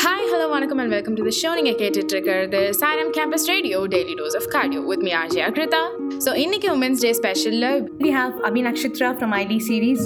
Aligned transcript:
Hi 0.00 0.26
hello 0.30 0.44
வணக்கம் 0.48 0.78
and 0.78 0.92
welcome 0.94 1.14
to 1.14 1.22
the 1.22 1.32
show 1.38 1.50
நீங்கள் 1.54 1.76
கேட்டுட்டு 1.80 2.12
இருக்கிறது 2.14 2.60
Saaram 2.72 3.10
campus 3.16 3.46
radio 3.50 3.78
daily 3.94 4.14
dose 4.20 4.36
of 4.36 4.46
cardio 4.54 4.80
with 4.90 5.02
me 5.06 5.12
RJ 5.12 5.40
Akritha 5.46 5.80
so 6.24 6.30
இன்னைக்கு 6.34 6.68
women's 6.76 7.02
day 7.04 7.10
ஸ்பெஷலில் 7.12 7.66
we 8.04 8.10
have 8.10 8.34
Abhi 8.48 8.62
Nakshatra 8.68 9.08
from 9.18 9.34
ID 9.38 9.58
series 9.68 10.04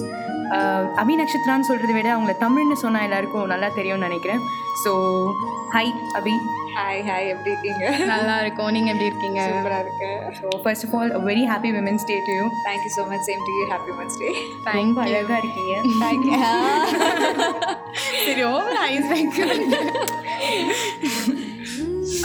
அபி 1.02 1.14
நக்ஷத்ரான்னு 1.22 1.68
சொல்கிறத 1.70 1.92
விட 1.98 2.08
அவங்கள 2.16 2.34
தமிழ்னு 2.40 2.78
சொன்னால் 2.84 3.02
எல்லாருக்கும் 3.02 3.46
நல்லா 3.46 3.68
தெரியும்னு 3.78 4.08
நினைக்கிறேன். 4.08 4.42
So 4.84 4.92
hi 5.76 5.86
Abhi 6.14 6.34
hi 6.76 7.02
hi 7.06 7.28
எப்படி 7.32 7.50
இருக்கீங்க? 7.52 7.84
நல்லா 8.10 8.34
இருக்கும் 8.42 8.72
நீங்கள் 8.74 8.92
எப்படி 8.92 9.08
இருக்கீங்க? 9.10 9.40
சூப்பராக 9.50 9.84
இருக்கு 9.84 10.08
so 10.38 10.46
first 10.64 10.84
of 10.86 10.94
all 10.98 11.12
very 11.28 11.44
happy 11.50 11.70
women's 11.76 12.06
day 12.10 12.16
to 12.26 12.34
you 12.38 12.46
thank you 12.66 12.90
so 12.96 13.04
much 13.12 13.24
same 13.28 13.42
to 13.46 13.52
you 13.58 13.64
happy 13.72 13.92
men's 13.98 14.18
day 14.20 14.28
ரொம்ப 14.78 15.00
அழகாக 15.06 15.38
இருக்கீங்க. 15.42 15.74
தேங்க்யூ 16.02 16.32
சரி 18.26 18.44
over 18.52 18.78
ice 18.86 19.10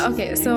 okay 0.07 0.27
so 0.43 0.53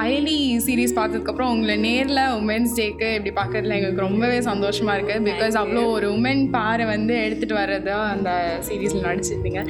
Ayali 0.00 0.36
series 0.66 0.94
பார்த்ததுக்கப்புறம் 0.98 1.52
உங்களை 1.54 1.74
நேரில் 1.86 2.22
உமன்ஸ் 2.40 2.76
டேக்கு 2.78 3.08
இப்படி 3.16 3.32
பார்க்கறதுல 3.40 3.76
எங்களுக்கு 3.78 4.06
ரொம்பவே 4.08 4.38
சந்தோஷமாக 4.50 4.96
இருக்குது 4.98 5.26
பிகாஸ் 5.30 5.56
அவ்வளோ 5.62 5.82
ஒரு 5.96 6.06
உமன் 6.16 6.44
பாரை 6.56 6.86
வந்து 6.94 7.16
எடுத்துகிட்டு 7.24 7.60
வர்றதா 7.62 7.98
அந்த 8.12 8.30
சீரீஸில் 8.68 9.06
நடிச்சிருந்தீங்க. 9.08 9.62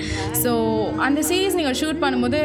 ஸோ 0.42 0.52
அந்த 1.06 1.22
சீரீஸ் 1.30 1.58
நீங்கள் 1.60 1.78
ஷூட் 1.80 2.02
பண்ணும்போது 2.04 2.40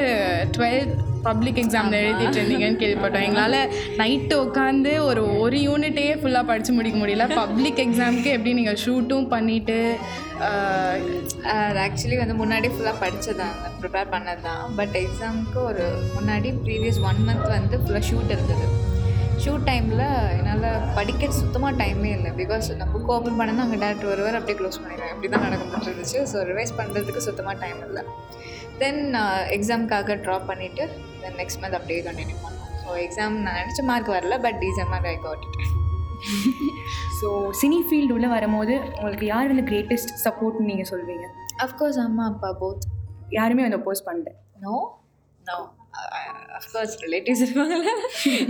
டுவெல்த் 0.58 0.95
பப்ளிக் 1.27 1.59
எக்ஸாம் 1.62 1.94
எழுதிட்டு 2.00 2.38
இருந்தீங்கன்னு 2.40 2.81
கேள்விப்பட்டோம். 2.81 3.26
எங்களால் 3.30 3.72
நைட்டு 4.02 4.36
உட்காந்து 4.44 4.91
ஒரு 5.08 5.23
ஒரு 5.44 5.58
யூனிட்டே 5.67 6.05
ஃபுல்லாக 6.22 6.50
படித்து 6.52 6.73
முடிக்க 6.78 6.98
முடியல. 7.00 7.25
பப்ளிக் 7.41 7.81
எக்ஸாமுக்கு 7.86 8.30
எப்படி 8.36 8.53
நீங்கள் 8.59 8.80
ஷூட்டும் 8.86 9.28
பண்ணிவிட்டு 9.34 9.80
அது 11.54 11.80
ஆக்சுவலி 11.84 12.18
வந்து 12.22 12.36
முன்னாடி 12.42 12.68
ஃபுல்லாக 12.74 12.98
படித்ததான் 13.04 13.56
ப்ரிப்பேர் 13.82 14.12
பண்ணது 14.14 14.42
தான் 14.42 14.76
பட் 14.80 14.96
எக்ஸாமுக்கு 15.02 15.60
ஒரு 15.70 15.86
முன்னாடி 16.16 16.50
ப்ரீவியஸ் 16.66 17.00
ஒன் 17.09 17.22
மந்த் 17.28 17.48
வந்து 17.54 17.78
ஃபுல்லாக 17.78 18.04
ஷூட் 18.09 18.34
இருந்தது. 18.36 18.67
ஷூட் 19.44 19.66
டைமில் 19.70 20.04
என்னால் 20.38 20.66
படிக்க 20.95 21.30
சுத்தமாக 21.39 21.73
டைமே 21.81 22.12
இல்லை. 22.17 22.31
பிகாஸ் 22.39 22.67
நான் 22.80 22.92
புக் 22.94 23.12
ஓப்பன் 23.16 23.38
பண்ணனா 23.39 23.66
அங்கே 23.66 23.80
டேரக்டர் 23.84 24.12
வருவார் 24.14 24.38
அப்படியே 24.39 24.58
க்ளோஸ் 24.62 24.80
பண்ணிடுவேன் 24.81 25.14
அப்படி 25.14 25.30
தான் 25.34 25.45
நடந்துட்டு 25.45 25.89
இருந்துச்சு 25.89 26.22
ஸோ 26.31 26.44
ரிவைஸ் 26.52 26.73
பண்ணுறதுக்கு 26.80 27.28
சுத்தமாக 27.28 27.56
டைம் 27.64 27.82
இல்லை 27.88 28.04
தென் 28.82 29.02
எக்ஸாமுக்காக 29.58 30.17
ட்ராப் 30.26 30.50
பண்ணிவிட்டு 30.52 30.86
தென் 31.22 31.38
நெக்ஸ்ட் 31.42 31.61
மந்த் 31.64 31.80
அப்படியே 31.80 32.02
கண்டினியூ 32.09 32.39
பண்ணேன் 32.45 32.73
ஸோ 32.84 32.98
எக்ஸாம் 33.06 33.38
நான் 33.45 33.59
நினச்ச 33.61 33.84
மார்க் 33.92 34.16
வரல 34.17 34.38
பட் 34.48 34.59
டீசெண்டாக 34.64 35.14
I 35.16 35.20
got 35.23 35.45
so 37.20 37.28
cine 37.62 37.80
field 37.88 38.16
உள்ளே 38.18 38.28
வரும்போது 38.28 38.73
உங்களுக்கு 38.98 39.26
யார் 39.26 39.52
வந்து 39.52 39.66
கிரேட்டஸ்ட் 39.72 40.14
சப்போர்ட்னு 40.26 40.70
நீங்கள் 40.72 40.90
சொல்வீங்க? 40.92 41.26
அஃப்கோர்ஸ் 41.66 42.00
அம்மா 42.06 42.26
அப்பா 42.34 42.50
போத் 42.62 42.86
யாருமே 43.30 43.66
வந்து 43.66 43.80
அப்போஸ் 43.80 44.08
பண்ணல. 44.10 44.32
No 44.66 44.76
no 45.42 45.58
of course 46.60 46.95
relatives 47.06 47.44
இருப்பாங்கல்ல. 47.45 47.92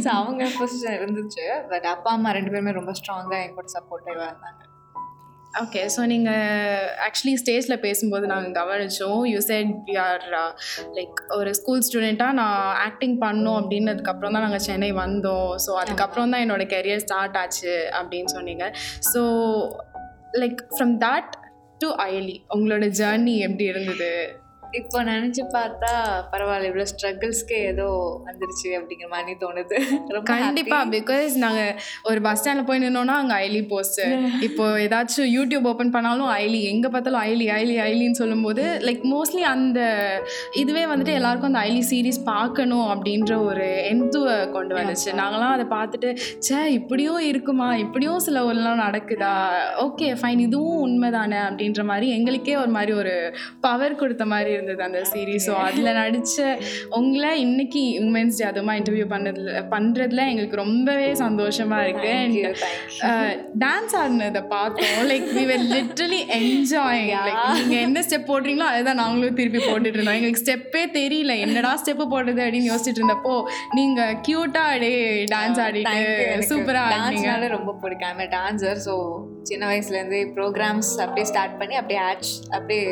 ஸோ 0.03 0.09
அவங்க 0.19 0.43
பொசிஷன் 0.59 0.97
இருந்துச்சு. 0.99 1.45
பட் 1.73 1.87
அப்பா 1.93 2.11
அம்மா 2.17 2.31
ரெண்டு 2.31 2.51
பேருமே 2.55 2.73
ரொம்ப 2.79 2.93
ஸ்ட்ராங்காக 2.99 3.43
என் 3.45 3.55
கூட 3.59 3.69
சப்போர்ட்டிவாக 3.77 4.29
இருந்தாங்க 4.31 4.63
ஓகே 5.53 5.81
ஸோ 5.93 6.01
நீங்கள் 6.05 6.87
ஆக்சுவலி 7.05 7.33
ஸ்டேஜில் 7.41 7.81
பேசும்போது 7.85 8.25
நாங்கள் 8.31 8.55
கவனித்தோம் 8.57 9.21
யூ 9.31 9.39
செட் 9.39 9.71
ஆர் 10.05 10.25
லைக் 10.97 11.19
ஒரு 11.37 11.51
ஸ்கூல் 11.59 11.83
ஸ்டூடெண்ட்டாக 11.87 12.31
நான் 12.31 12.75
ஆக்டிங் 12.87 13.17
பண்ணோம் 13.23 13.59
அப்படின்னதுக்கப்புறம் 13.61 14.35
தான் 14.35 14.45
நாங்கள் 14.47 14.65
சென்னை 14.67 14.91
வந்தோம். 15.03 15.51
ஸோ 15.65 15.71
அதுக்கப்புறம் 15.83 16.31
தான் 16.31 16.43
என்னோடய 16.45 16.71
கெரியர் 16.75 17.03
ஸ்டார்ட் 17.05 17.37
ஆச்சு 17.43 17.73
அப்படின்னு 17.99 18.31
சொன்னீங்க. 18.37 18.65
So 19.11 19.21
like 20.41 20.61
from 20.75 20.93
that 21.05 21.33
to 21.79 21.89
Ayali 22.05 22.37
உங்களோட 22.55 22.85
ஜேர்னி 23.01 23.35
எப்படி 23.37 23.65
இருந்தது? 23.73 24.11
இப்போ 24.79 24.99
நினச்சி 25.03 25.43
பார்த்தா 25.53 25.91
பரவாயில்ல 26.31 26.69
இவ்வளோ 26.69 26.85
ஸ்ட்ரகிள்ஸ்க்கு 26.91 27.57
ஏதோ 27.69 27.87
வந்துருச்சு 28.27 28.69
அப்படிங்கிற 28.77 29.09
மாதிரி 29.13 29.33
தோணுது. 29.43 29.77
ரொம்ப 30.15 30.25
கண்டிப்பா 30.31 30.79
பிகாஸ் 30.95 31.33
நாங்க 31.43 31.61
ஒரு 32.09 32.19
பஸ் 32.21 32.39
ஸ்டாண்ட்ல 32.41 32.65
போய் 32.67 32.81
நின்னோம்னா 32.83 33.15
அங்க 33.21 33.35
ஐலி 33.45 33.61
போஸ்ட் 33.71 34.01
இப்போ 34.47 34.65
ஏதாச்சும் 34.85 35.29
யூடியூப் 35.35 35.67
ஓபன் 35.71 35.93
பண்ணாலும் 35.95 36.31
ஐலி 36.41 36.59
எங்க 36.71 36.87
பார்த்தாலும் 36.89 37.23
ஐலி 37.29 37.47
ஐலி 37.57 37.75
ஐலின்னு 37.87 38.19
சொல்லும்போது 38.21 38.65
லைக் 38.87 39.03
மோஸ்ட்லி 39.13 39.43
அந்த 39.53 39.79
இதுவே 40.61 40.83
வந்துட்டு 40.85 41.15
எல்லாருக்கும் 41.19 41.51
அந்த 41.51 41.63
ஐலி 41.69 41.83
சீரிஸ் 41.91 42.21
பார்க்கணும் 42.31 42.87
அப்படின்ற 42.93 43.33
ஒரு 43.49 43.67
எந்துவை 43.91 44.35
கொண்டு 44.55 44.73
வந்துச்சு. 44.77 45.09
நாங்களாம் 45.21 45.55
அதை 45.55 45.65
பார்த்துட்டு 45.75 46.09
ச்சே 46.45 46.59
இப்படியும் 46.77 47.21
இருக்குமா? 47.31 47.69
இப்படியும் 47.75 48.19
சில 48.19 48.37
ஊர்லாம் 48.47 48.83
நடக்குதா? 48.85 49.33
ஓகே 49.85 50.07
ஃபைன் 50.19 50.41
இதுவும் 50.47 50.81
உண்மைதானே 50.85 51.39
அப்படின்ற 51.47 51.83
மாதிரி 51.91 52.07
எங்களுக்கே 52.17 52.55
ஒரு 52.57 52.71
மாதிரி 52.77 52.93
ஒரு 53.01 53.13
பவர் 53.65 53.99
கொடுத்த 54.01 54.25
மாதிரி 54.25 54.51
இருந்தது 54.67 54.87
அந்த 54.89 55.01
சீரீஸ் 55.11 55.45
ஸோ 55.47 55.53
அதில் 55.65 55.91
நடித்த 55.99 56.45
உங்களை 56.97 57.31
இன்னைக்கு 57.45 57.81
உமன்ஸ் 58.05 58.39
டே 58.39 58.45
அதுமா 58.51 58.73
இன்டர்வியூ 58.79 59.05
பண்ணதுல 59.13 59.61
பண்ணுறதுல 59.73 60.21
எங்களுக்கு 60.31 60.57
ரொம்பவே 60.63 61.07
சந்தோஷமாக 61.23 61.83
இருக்கு. 61.85 62.13
டான்ஸ் 63.63 63.95
ஆடினதை 64.01 64.41
பார்த்தோம். 64.55 64.97
Like 65.11 65.27
we 65.37 65.43
were 65.51 65.65
literally 65.75 66.21
enjoy 66.39 67.03
like 67.27 67.43
நீங்கள் 67.59 67.83
என்ன 67.87 68.03
ஸ்டெப் 68.07 68.29
போடுறீங்களோ 68.31 68.67
அதுதான் 68.73 69.01
நாங்களும் 69.03 69.37
திருப்பி 69.39 69.61
போட்டுட்டு 69.67 69.97
இருந்தோம் 69.97 70.17
எங்களுக்கு 70.19 70.43
ஸ்டெப்பே 70.45 70.83
தெரியல. 70.99 71.35
என்னடா 71.45 71.73
ஸ்டெப்பு 71.83 72.07
போடுறது 72.15 72.43
அப்படின்னு 72.45 72.71
யோசிச்சுட்டு 72.71 73.01
இருந்தப்போ 73.01 73.35
நீங்கள் 73.79 74.15
க்யூட்டாக 74.27 74.73
அப்படியே 74.73 75.01
டான்ஸ் 75.35 75.61
ஆடிட்டு 75.65 76.45
சூப்பராக 76.51 76.93
ஆடினீங்க. 76.99 77.49
ரொம்ப 77.57 77.71
பிடிக்கும். 77.83 78.09
ஐம் 78.11 78.33
டான்ஸர் 78.37 78.81
ஸோ 78.87 78.95
சின்ன 79.49 79.63
வயசுலேருந்தே 79.71 80.23
ப்ரோக்ராம்ஸ் 80.37 80.91
அப்படியே 81.05 81.27
ஸ்டார்ட் 81.31 81.59
பண்ணி 81.61 81.77
அப்படியே 81.81 82.01
ஆட்ஸ் 82.09 82.35
அப்படியே 82.55 82.83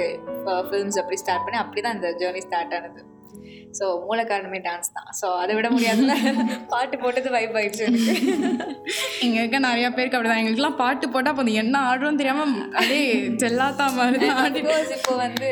ஃபிலிம்ஸ் 0.70 1.00
அப்படி 1.02 1.20
ஸ்டார்ட் 1.24 1.46
பண்ணி 1.48 1.60
அப்படி 1.64 1.82
தான் 1.88 1.98
இந்த 1.98 2.10
ஜேர்னி 2.22 2.44
ஸ்டார்ட் 2.48 2.76
ஆனது. 2.78 3.02
ஸோ 3.78 3.86
மூல 4.04 4.20
காரணமே 4.30 4.60
டான்ஸ் 4.68 4.94
தான். 4.98 5.08
ஸோ 5.20 5.28
அதை 5.42 5.54
விட 5.58 5.68
முடியாதுல 5.74 6.14
பாட்டு 6.74 6.96
போட்டது 7.02 7.30
வைப் 7.34 7.58
ஆயிடுச்சு 7.60 7.84
எனக்கு. 7.88 8.14
இங்கே 9.26 9.40
இருக்க 9.42 9.60
நிறைய 9.68 9.88
பேருக்கு 9.98 10.18
அப்படிதான். 10.18 10.42
எங்களுக்குலாம் 10.42 10.80
பாட்டு 10.84 11.08
போட்டால் 11.14 11.34
அப்போ 11.34 11.56
என்ன 11.64 11.82
ஆடுறோம் 11.90 12.20
தெரியாமல் 12.22 12.54
அப்படியே 12.78 13.02
செல்லாத்தா 13.44 13.88
மாதிரி 14.00 14.30
பிகாஸ் 14.60 14.94
இப்போ 15.00 15.16
வந்து 15.26 15.50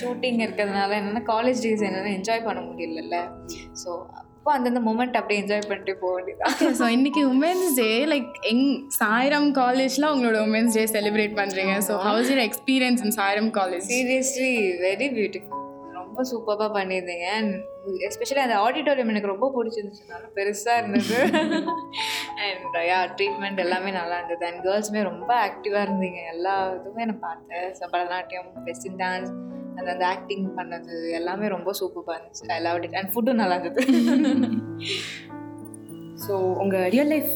ஷூட்டிங் 0.00 0.42
இருக்கிறதுனால 0.44 0.98
என்னென்னா 1.00 1.24
காலேஜ் 1.32 1.64
டேஸ் 1.66 1.86
என்னென்னா 1.88 2.12
என்ஜாய் 2.18 2.46
பண்ண 2.48 2.62
முடியலல்ல. 2.68 3.18
ஸோ 3.84 3.90
அப்போ 4.44 4.56
அந்தந்த 4.56 4.80
மூமெண்ட் 4.86 5.14
அப்படியே 5.18 5.40
என்ஜாய் 5.42 5.68
பண்ணிட்டு 5.68 5.92
போக 6.00 6.10
வேண்டியதான் 6.16 6.74
ஸோ 6.80 6.86
இன்னைக்கு 6.94 7.20
உமன்ஸ் 7.34 7.76
டே 7.78 7.86
லைக் 8.10 8.32
எங் 8.50 8.66
சாய்ராம் 8.98 9.46
காலேஜில் 9.58 10.06
உங்களோட 10.10 10.38
உமன்ஸ் 10.48 10.76
டே 10.78 10.82
செலிப்ரேட் 10.96 11.34
பண்ணுறீங்க 11.38 11.74
so 11.86 11.94
how's 12.08 12.28
your 12.30 12.42
experience 12.48 13.02
in 13.04 13.14
Sairam 13.18 13.48
college 13.58 13.86
seriously 13.92 14.50
very 14.84 15.08
beautiful 15.16 15.62
ரொம்ப 16.00 16.26
சூப்பராக 16.32 16.68
பண்ணியிருந்தீங்க. 16.76 17.28
அண்ட் 17.38 17.54
எஸ்பெஷலி 18.08 18.42
அந்த 18.44 18.58
ஆடிட்டோரியம் 18.66 19.12
எனக்கு 19.14 19.32
ரொம்ப 19.32 19.48
பிடிச்சிருந்துச்சு. 19.56 20.04
நல்லா 20.12 20.28
பெருசாக 20.36 20.76
இருந்தது. 20.82 21.16
அண்ட் 22.48 22.78
யா 22.90 23.00
ட்ரீட்மெண்ட் 23.16 23.64
எல்லாமே 23.66 23.92
நல்லா 24.00 24.18
இருந்தது. 24.20 24.46
அண்ட் 24.50 24.62
கேர்ள்ஸுமே 24.68 25.02
ரொம்ப 25.10 25.30
ஆக்டிவாக 25.48 25.86
இருந்தீங்க. 25.86 26.20
எல்லா 26.34 26.54
இதுவுமே 26.76 27.06
நான் 27.10 27.24
பார்த்தேன். 27.28 27.66
ஸோ 27.80 27.84
பரதநாட்டியம் 27.96 28.48
வெஸ்டர்ன் 28.68 29.00
டான்ஸ் 29.04 29.32
அந்த 29.78 29.88
அந்த 29.94 30.04
ஆக்டிங் 30.14 30.44
பண்ணது 30.58 30.96
எல்லாமே 31.18 31.46
ரொம்ப 31.54 31.70
சூப்பராக 31.80 32.16
இருந்துச்சு. 32.18 32.44
ஐ 32.56 32.60
லவ் 32.66 32.78
இட் 32.88 32.96
அண்ட் 33.00 33.10
ஃபுட்டும் 33.14 33.40
நல்லா 33.42 33.56
இருந்தது. 33.60 33.82
ஸோ 36.26 36.34
உங்கள் 36.62 36.86
ரியல் 36.94 37.10
லைஃப் 37.14 37.32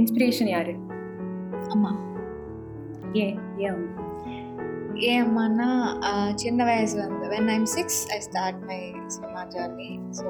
இன்ஸ்பிரேஷன் 0.00 0.50
யார்? 0.56 0.72
ஆமாம் 1.74 2.00
ஏன் 3.24 3.36
ஏன் 3.62 3.72
அவங்க? 3.72 3.88
ஏம்மான்னா 5.12 5.68
சின்ன 6.42 6.64
வயசுல 6.68 7.04
இருந்து 7.04 7.28
when 7.34 7.50
I'm 7.54 7.68
six 7.76 8.00
I 8.16 8.18
start 8.26 8.60
my 8.70 8.80
cinema 9.14 9.42
journey 9.54 9.90
so 10.18 10.26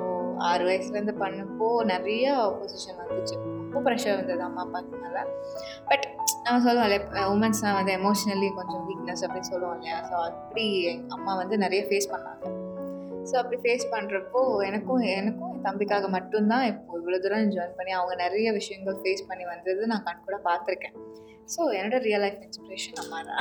ஆறு 0.51 0.63
வயசுலேருந்து 0.69 1.15
பண்ணப்போ 1.23 1.69
நிறைய 1.93 2.35
பொசிஷன் 2.61 3.01
வந்துச்சு. 3.03 3.37
ரொம்ப 3.73 3.91
ப்ரெஷர் 3.91 4.17
வந்தது 4.17 4.43
அம்மா 4.43 4.63
அப்பாக்கு 4.65 4.97
மேலே. 5.03 5.23
பட் 5.89 6.05
நம்ம 6.43 6.61
சொல்லுவோம் 6.61 6.87
இல்லையா 6.89 7.29
உமன்ஸ்னால் 7.31 7.75
வந்து 7.75 7.93
எமோஷ்னலி 7.93 8.49
கொஞ்சம் 8.55 8.85
வீக்னஸ் 8.89 9.23
அப்படின்னு 9.27 9.51
சொல்லுவோம் 9.53 9.77
இல்லையா? 9.77 9.99
ஸோ 10.11 10.15
அப்படி 10.31 10.83
எங்கள் 10.83 11.17
அம்மா 11.19 11.35
வந்து 11.35 11.59
நிறைய 11.59 11.83
ஃபேஸ் 11.89 12.09
பண்ணாங்க. 12.13 12.45
ஸோ 13.31 13.35
அப்படி 13.37 13.57
ஃபேஸ் 13.65 13.85
பண்ணுறப்போ 13.93 14.41
எனக்கும் 14.65 15.03
எனக்கும் 15.19 15.52
தம்பிக்காக 15.67 16.09
மட்டும்தான் 16.17 16.67
இப்போ 16.71 16.99
இவ்வளோ 17.01 17.19
தூரம் 17.25 17.55
ஜாயின் 17.57 17.79
பண்ணி 17.79 17.93
அவங்க 17.99 18.15
நிறைய 18.25 18.49
விஷயங்கள் 18.61 19.01
ஃபேஸ் 19.03 19.29
பண்ணி 19.31 19.47
வந்தது 19.55 19.91
நான் 19.93 20.07
கண் 20.09 20.25
கூட 20.29 20.39
பார்த்துருக்கேன். 20.49 20.97
ஸோ 21.53 21.61
என்னோட 21.79 21.97
ரியல் 22.07 22.23
லைஃப் 22.25 22.43
இன்ஸ்பிரேஷன் 22.47 22.99
அம்மா 23.03 23.19
தான் 23.29 23.41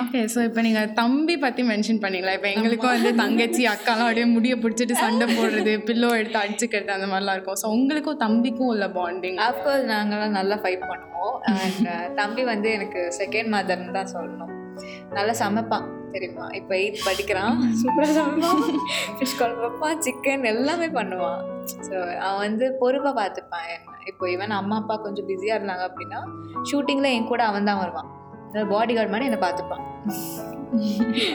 ஓகே 0.00 0.20
ஸோ 0.32 0.38
இப்போ 0.48 0.60
நீங்கள் 0.66 0.88
தம்பி 0.98 1.34
பற்றி 1.44 1.62
மென்ஷன் 1.70 2.00
பண்ணீங்களா? 2.04 2.32
இப்போ 2.38 2.48
எங்களுக்கும் 2.54 2.94
வந்து 2.94 3.12
தங்கச்சி 3.20 3.62
அக்காலாம் 3.74 4.08
அப்படியே 4.08 4.26
முடிய 4.34 4.54
பிடிச்சிட்டு 4.62 4.96
சண்டை 5.02 5.26
போடுறது 5.36 5.74
பில்லோ 5.88 6.10
எடுத்து 6.20 6.38
அடிச்சுக்கிறது 6.42 6.92
அந்த 6.96 7.08
மாதிரிலாம் 7.12 7.38
இருக்கும். 7.38 7.60
ஸோ 7.62 7.68
உங்களுக்கும் 7.76 8.20
தம்பிக்கும் 8.24 8.70
உள்ள 8.72 8.88
பாண்டிங் 8.98 9.38
அஃப்கோர்ஸ் 9.48 9.86
நாங்களாம் 9.94 10.36
நல்லா 10.40 10.58
ஃபைட் 10.64 10.84
பண்ணுவோம். 10.90 11.38
அண்ட் 11.62 11.88
தம்பி 12.20 12.44
வந்து 12.52 12.70
எனக்கு 12.78 13.02
செகண்ட் 13.20 13.52
மதர்னு 13.56 13.96
தான் 14.00 14.12
சொல்லணும். 14.16 14.52
நல்லா 15.18 15.36
சமைப்பான். 15.44 15.86
தெரியுமா? 16.16 16.46
இப்போ 16.58 16.72
எயித் 16.80 17.04
படிக்கிறான். 17.08 17.56
சூப்பராக 17.80 18.12
சமைப்பான். 18.18 18.62
ஃபிஷ் 19.16 19.36
குழம்பு 19.40 19.62
வைப்பான் 19.64 20.00
சிக்கன் 20.06 20.46
எல்லாமே 20.52 20.88
பண்ணுவான். 20.98 21.42
ஸோ 21.88 21.96
அவன் 22.26 22.42
வந்து 22.46 22.66
பொறுப்பாக 22.80 23.14
பார்த்துப்பான். 23.20 23.68
இப்போ 24.12 24.26
ஈவன் 24.34 24.56
அம்மா 24.60 24.78
அப்பா 24.82 24.96
கொஞ்சம் 25.06 25.28
பிஸியாக 25.30 25.58
இருந்தாங்க 25.58 25.84
அப்படின்னா 25.90 26.20
ஷூட்டிங்கில் 26.70 27.14
என் 27.16 27.30
கூட 27.32 27.44
அவன் 27.50 27.68
தான் 27.70 27.82
வருவான். 27.82 28.10
பாடி 28.72 28.92
கார்டு 28.94 29.12
மாதிரி 29.12 29.28
என்னை 29.28 29.40
பார்த்துப்பான். 29.46 29.84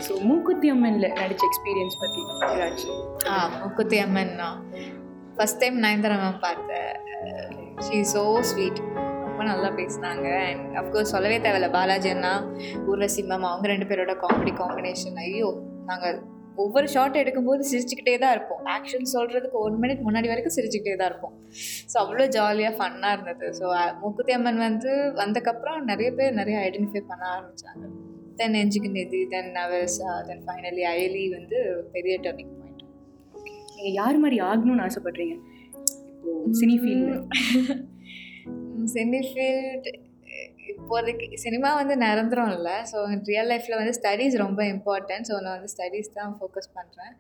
ஸோ 0.06 0.14
மூக்குத்தி 0.30 0.68
அம்மனில் 0.74 1.14
நடிச்ச 1.20 1.44
எக்ஸ்பீரியன்ஸ் 1.50 2.00
பற்றி 2.02 2.22
ஏதாச்சும்? 2.54 3.02
ஆ 3.32 3.36
Mookuthi 3.62 3.98
Amman 4.06 4.36
first 5.38 5.62
time 5.62 5.78
Nayanthara 5.86 6.18
ma'am 6.24 6.44
பார்த்தேன் 6.48 6.94
ஷீ 7.86 7.98
ஸோ 8.14 8.24
ஸ்வீட் 8.50 8.80
ரொம்ப 9.36 9.48
நல்லா 9.54 9.70
பேசினாங்க. 9.80 10.28
அண்ட் 10.50 10.76
அஃப்கோர்ஸ் 10.82 11.12
சொல்லவே 11.14 11.38
தேவையில்ல. 11.46 11.68
பாலாஜி 11.74 12.10
அண்ணா 12.12 12.32
ஊர்வசி 12.90 13.22
மேம் 13.30 13.48
அவங்க 13.50 13.66
ரெண்டு 13.72 13.86
பேரோட 13.90 14.14
காமெடி 14.22 14.52
காம்பினேஷன் 14.60 15.18
ஐயோ 15.24 15.48
நாங்கள் 15.90 16.20
ஒவ்வொரு 16.64 16.88
ஷாட் 16.94 17.18
எடுக்கும்போது 17.22 17.64
சிரிச்சுக்கிட்டே 17.72 18.14
தான் 18.22 18.34
இருப்போம். 18.36 18.62
ஆக்ஷன் 18.76 19.10
சொல்கிறதுக்கு 19.14 19.58
ஒன் 19.64 19.76
மினிட் 19.82 20.04
முன்னாடி 20.06 20.28
வரைக்கும் 20.32 20.54
சிரிச்சுக்கிட்டே 20.58 20.94
தான் 21.02 21.10
இருப்போம். 21.12 21.34
ஸோ 21.92 21.96
அவ்வளோ 22.04 22.28
ஜாலியாக 22.36 22.74
ஃபன்னாக 22.78 23.16
இருந்தது. 23.18 23.48
ஸோ 23.60 23.66
முக்குத்தி 24.04 24.36
அம்மன் 24.38 24.62
வந்து 24.68 24.92
வந்தக்கப்புறம் 25.22 25.82
நிறைய 25.92 26.12
பேர் 26.20 26.38
நிறைய 26.40 26.60
ஐடென்டிஃபை 26.68 27.02
பண்ண 27.10 27.26
ஆரம்பித்தாங்க 27.36 27.90
தென் 28.42 28.56
எஞ்சுக்கு 28.62 28.92
நிதி 29.00 29.22
then 29.34 29.52
Navarasa 29.58 30.14
then 30.30 30.44
finally 30.46 30.86
Ayali 30.94 31.26
வந்து 31.38 31.60
பெரிய 31.96 32.16
டர்னிங் 32.28 32.54
பாயிண்ட் 32.62 32.86
நீங்கள் 33.76 33.98
யார் 34.02 34.22
மாதிரி 34.24 34.40
ஆகணும்னு 34.52 34.86
ஆசைப்படுறீங்க? 34.88 35.36
இப்போ 36.14 36.32
சினி 36.62 36.78
ஃபீல்டில் 36.84 37.84
சினி 38.94 39.22
ஃபீல்ட் 39.30 39.90
இப்போதைக்கு 40.72 41.38
சினிமா 41.44 41.70
வந்து 41.76 41.96
நிரந்தரம் 41.98 42.54
இல்லை 42.58 42.76
ஸோ 42.92 42.98
ரியல் 43.32 43.50
லைஃப்பில் 43.52 43.80
வந்து 43.82 43.94
ஸ்டடீஸ் 44.00 44.36
ரொம்ப 44.46 44.62
இம்பார்ட்டன்ட் 44.76 45.28
ஸோ 45.30 45.36
நான் 45.42 45.56
வந்து 45.58 45.72
ஸ்டடீஸ் 45.76 46.10
தான் 46.14 46.34
ஃபோக்கஸ் 46.40 46.72
பண்ணுறேன் 46.78 47.14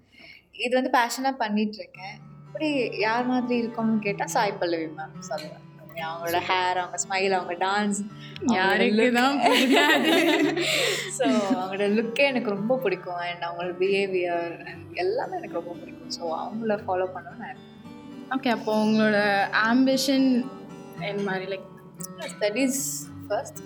இது 0.65 0.73
வந்து 0.79 0.91
பேஷனாக 0.97 1.35
பண்ணிகிட்ருக்கேன் 1.43 2.15
இப்படி 2.47 2.69
யார் 2.99 3.29
மாதிரி 3.29 3.55
இருக்கணும்னு 3.63 4.03
கேட்டால் 4.03 4.33
சாய் 4.33 4.59
பல்லவி 4.59 4.85
மேம் 4.97 5.15
சொல்லுவேன். 5.29 5.61
அவங்களோட 6.05 6.39
ஹேர் 6.49 6.79
அவங்க 6.81 6.97
ஸ்மைல் 7.03 7.35
அவங்க 7.37 7.53
டான்ஸ் 7.65 7.99
யாருக்கு 8.55 9.05
தான் 9.19 9.37
ஸோ 11.17 11.25
அவங்களோட 11.59 11.87
லுக்கே 11.97 12.25
எனக்கு 12.31 12.49
ரொம்ப 12.49 12.77
பிடிக்கும். 12.83 13.21
அண்ட் 13.25 13.45
அவங்களோட 13.47 13.73
பிஹேவியர் 13.81 14.55
எல்லாமே 14.93 15.37
எனக்கு 15.37 15.59
ரொம்ப 15.61 15.73
பிடிக்கும். 15.81 16.11
ஸோ 16.17 16.23
அவங்கள 16.43 16.77
ஃபாலோ 16.85 17.07
பண்ணணும்னு 17.15 17.45
நான் 17.45 17.61
ஓகே 18.35 18.49
அப்போ 18.49 18.73
உங்களோட 18.85 19.17
ஆம்பிஷன் 19.69 20.27
என்ன 21.03 21.23
மாதிரி 21.27 21.47
லைக் 21.53 21.67
ஸ்டடீஸ் 22.33 22.81
ஃபர்ஸ்ட் 23.25 23.59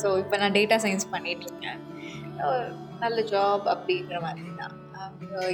ஸோ 0.00 0.08
இப்போ 0.18 0.36
நான் 0.36 0.56
டேட்டா 0.56 0.78
சயின்ஸ் 0.84 1.12
பண்ணிகிட்ருக்கேன் 1.12 1.80
நல்ல 3.00 3.20
ஜாப் 3.30 3.66
அப்படிங்கிற 3.74 4.18
மாதிரி 4.20 4.50
தான் 4.60 4.74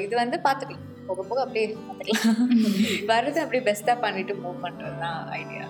இது 0.02 0.14
வந்து 0.16 0.38
பார்த்துக்கலாம். 0.46 0.86
போக 1.08 1.22
போக 1.22 1.40
அப்படியே 1.44 1.66
பார்த்துக்கலாம். 1.80 2.50
வருது 3.10 3.38
அப்படியே 3.44 3.62
பெஸ்ட்டாக 3.68 3.96
பண்ணிட்டு 4.00 4.34
மூவ் 4.42 4.58
பண்ணுறது 4.64 4.96
தான் 5.00 5.20
ஐடியா 5.38 5.64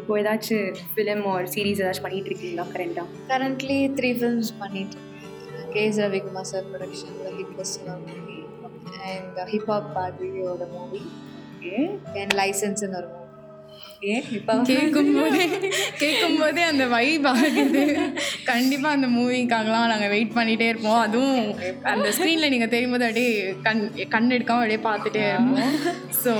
இப்போ 0.00 0.16
ஏதாச்சும் 0.20 0.78
ஃபிலிம் 0.90 1.22
ஒரு 1.30 1.46
சீரீஸ் 1.54 1.80
ஏதாச்சும் 1.82 2.06
பண்ணிட்டு 2.06 2.30
இருக்கீங்களா 2.30 2.66
கரண்டாக 2.72 3.06
கரண்ட்லி 3.30 3.78
த்ரீ 3.98 4.10
ஃபிலிம்ஸ் 4.18 4.52
பண்ணிட்டு 4.60 4.96
இருக்கேன் 4.96 5.08
கே 5.72 5.82
எஸ் 5.86 6.00
ரவிக்குமார் 6.04 6.50
சார் 6.50 6.68
ப்ரொடக்ஷனில் 6.68 7.34
hit 7.38 7.54
festival 7.56 8.02
movie 8.08 8.38
and 9.08 9.40
hip hop 9.52 9.90
பாதியோட 9.96 10.64
movie 10.72 11.02
then 12.14 12.34
லைசன்ஸ்னு 12.40 13.00
மூவி 13.06 13.16
ஏன் 14.12 14.26
இப்போ 14.36 14.52
கேட்கும் 14.68 15.10
போதே 15.16 15.44
கேட்கும் 16.02 16.38
போதே 16.40 16.62
அந்த 16.68 16.84
வைப் 16.94 17.26
ஆகுது. 17.30 17.82
கண்டிப்பாக 18.50 18.96
அந்த 18.96 19.08
மூவிக்காகலாம் 19.16 19.90
நாங்கள் 19.92 20.12
வெயிட் 20.14 20.36
பண்ணிகிட்டே 20.36 20.68
இருப்போம். 20.72 21.00
அதுவும் 21.06 21.42
அந்த 21.92 22.06
ஸ்க்ரீனில் 22.16 22.52
நீங்கள் 22.54 22.72
தெரியும் 22.74 22.94
போது 22.94 23.06
அப்படியே 23.08 23.32
கண் 23.66 23.82
கண் 24.14 24.34
எடுக்காமல் 24.36 24.62
அப்படியே 24.62 24.80
பார்த்துட்டே 24.88 25.24
இருப்போம். 25.32 25.74
ஸோ 26.22 26.34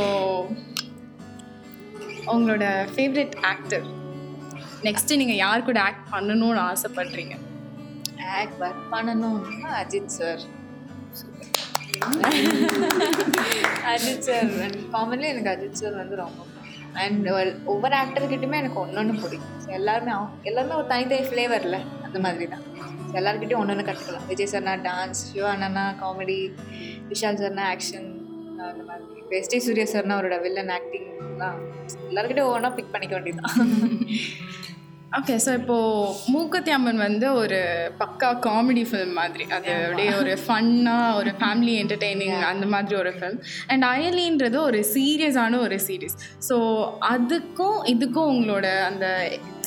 உங்களோட 2.34 2.64
ஃபேவரட் 2.94 3.36
ஆக்டர் 3.52 3.86
நெக்ஸ்ட்டு 4.88 5.20
நீங்கள் 5.22 5.42
யார் 5.44 5.68
கூட 5.68 5.80
ஆக்ட் 5.88 6.08
பண்ணணும்னு 6.14 6.62
ஆசைப்படுறீங்க? 6.70 7.36
ஆக்ட் 8.40 8.58
ஒர்க் 8.66 8.82
பண்ணணும்னா 8.94 9.70
Ajith 9.82 10.14
sir 10.18 10.42
Ajith 13.92 14.26
sir 14.28 14.50
commonly 14.94 15.26
எனக்கு 15.32 15.52
அஜித் 15.54 15.80
சார் 15.82 15.96
வந்து 16.02 16.16
ரொம்ப 16.22 16.46
அண்ட் 17.02 17.26
ஒவ்வொரு 17.72 17.94
ஆக்டர்கிட்டையுமே 18.02 18.60
எனக்கு 18.62 18.78
ஒன்று 18.82 19.00
ஒன்று 19.02 19.14
பிடிக்கும். 19.22 19.56
ஸோ 19.64 19.68
எல்லாருமே 19.78 20.14
எல்லாருமே 20.50 20.74
ஒரு 20.80 20.88
தனித்தனி 20.92 21.26
ஃப்ளேவரில் 21.28 21.78
அந்த 22.06 22.18
மாதிரி 22.24 22.46
தான் 22.54 22.64
ஸோ 23.10 23.14
எல்லாருக்கிட்டையும் 23.20 23.62
ஒன்று 23.62 23.74
ஒன்று 23.74 23.88
கற்றுக்கலாம் 23.88 24.26
விஜய் 24.30 24.50
சார்னா 24.52 24.74
டான்ஸ் 24.88 25.22
சிவா 25.30 25.52
அண்ணா 25.56 25.84
காமெடி 26.02 26.38
விஷால் 27.10 27.40
சார்னா 27.42 27.66
ஆக்ஷன் 27.74 28.08
அந்த 28.70 28.82
மாதிரி. 28.88 29.04
இப்போ 29.20 29.34
எஸ்டி 29.40 29.58
சூர்யா 29.66 29.86
சார்னா 29.92 30.16
அவரோட 30.18 30.38
வில்லன் 30.46 30.72
ஆக்டிங்லாம் 30.78 31.58
எல்லாருக்கிட்டையும் 32.10 32.50
ஒவ்வொன்றா 32.50 32.72
பிக் 32.78 32.92
பண்ணிக்க 32.94 33.14
வேண்டியதுதான். 33.16 33.58
ஓகே 35.12 35.36
ஸோ 35.44 35.50
இப்போது 35.58 36.10
மூக்கத்தி 36.32 36.70
அம்மன் 36.70 37.00
வந்து 37.04 37.26
ஒரு 37.32 37.56
பக்கா 37.98 38.28
காமெடி 38.44 38.82
ஃபிலிம் 38.88 39.14
மாதிரி. 39.20 39.44
அது 39.56 39.70
அப்படியே 39.78 40.10
ஒரு 40.14 40.32
ஃபன்னாக 40.44 41.16
ஒரு 41.16 41.30
ஃபேமிலி 41.40 41.72
என்டர்டெய்னிங் 41.82 42.36
அந்த 42.50 42.66
மாதிரி 42.66 42.94
ஒரு 42.96 43.12
ஃபிலிம் 43.16 43.38
அண்ட் 43.68 43.84
அயலின்றது 43.84 44.58
ஒரு 44.60 44.80
சீரியஸான 44.92 45.58
ஒரு 45.58 45.78
சீரீஸ் 45.86 46.16
ஸோ 46.48 46.56
அதுக்கும் 47.10 47.78
இதுக்கும் 47.94 48.30
உங்களோட 48.34 48.68
அந்த 48.82 49.06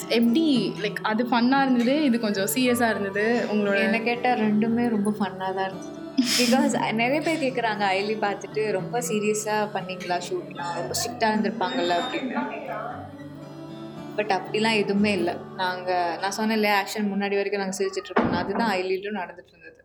எப்படி 0.09 0.45
லைக் 0.83 1.01
அது 1.03 1.23
ஃபன்னாக 1.23 1.65
இருந்தது 1.65 1.95
இது 2.03 2.19
கொஞ்சம் 2.19 2.49
சீரியஸாக 2.55 2.93
இருந்தது 2.95 3.25
உங்களோட 3.51 3.77
என்ன 3.83 3.99
கேட்டால் 3.99 4.41
ரெண்டுமே 4.45 4.85
ரொம்ப 4.89 5.11
ஃபன்னாக 5.19 5.51
தான் 5.53 5.67
இருந்தது. 5.69 5.99
பிகாஸ் 6.37 6.73
நிறைய 7.01 7.19
பேர் 7.21 7.43
கேட்குறாங்க 7.43 7.83
ஐலி 7.95 8.15
பார்த்துட்டு 8.21 8.63
ரொம்ப 8.71 9.01
சீரியஸாக 9.01 9.71
பண்ணீங்களா 9.75 10.19
ஷூட்லாம் 10.27 10.75
ரொம்ப 10.75 10.93
ஸ்ட்ரிக்டாக 10.93 11.31
இருந்திருப்பாங்கல்ல 11.31 11.95
அப்படின்னு. 12.01 12.43
பட் 14.17 14.31
அப்படிலாம் 14.37 14.79
எதுவுமே 14.83 15.11
இல்லை. 15.19 15.33
நாங்கள் 15.61 16.17
நான் 16.21 16.35
சொன்னேன் 16.37 16.57
இல்லையா 16.59 16.75
ஆக்ஷன் 16.81 17.09
முன்னாடி 17.13 17.35
வரைக்கும் 17.39 17.63
நாங்கள் 17.63 17.79
சிரிச்சிட்டு 17.79 18.09
இருக்கோம் 18.09 18.39
அதுதான் 18.41 18.71
ஐலிலும் 18.79 19.19
நடந்துட்டு 19.21 19.53
இருந்தது. 19.53 19.79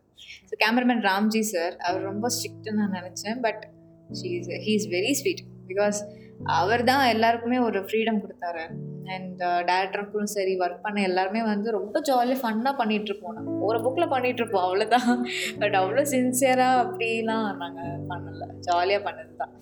ஸோ 0.49 0.55
கேமராமேன் 0.63 1.03
ராம்ஜி 1.09 1.43
சார் 1.53 1.73
அவர் 1.87 2.01
ரொம்ப 2.01 2.27
ஸ்ட்ரிக்ட்டு 2.35 2.77
நான் 2.79 2.95
நினச்சேன் 2.99 3.39
but 3.45 3.63
she 4.19 4.29
is 4.39 4.49
he 4.65 4.73
is 4.79 4.89
very 4.95 5.11
sweet 5.21 5.43
because 5.71 5.99
அவர் 6.43 6.83
தான் 6.83 7.07
எல்லாருக்குமே 7.07 7.59
ஒரு 7.59 7.79
ஃப்ரீடம் 7.79 8.21
கொடுத்தாரு. 8.21 8.63
அண்ட் 9.05 9.39
டேரக்டருக்கும் 9.67 10.23
சரி 10.23 10.57
ஒர்க் 10.59 10.81
பண்ண 10.81 11.01
எல்லாருமே 11.01 11.41
வந்து 11.43 11.71
ரொம்ப 11.71 11.99
ஜாலியாக 11.99 12.39
ஃபன்னாக 12.41 12.73
பண்ணிகிட்டு 12.77 13.05
இருப்போம் 13.05 13.33
நாங்கள் 13.33 13.59
போகிற 13.59 13.79
புக்கில் 13.79 14.11
பண்ணிகிட்டு 14.11 14.37
இருப்போம் 14.37 14.63
அவ்வளோதான் 14.63 15.21
பட் 15.59 15.73
அவ்வளோ 15.73 16.01
சின்சியராக 16.01 16.83
அப்படிலாம் 16.83 17.57
நாங்கள் 17.57 18.05
பண்ணலை. 18.09 18.47
ஜாலியாக 18.59 19.03
பண்ணது 19.03 19.35
தான் 19.35 19.53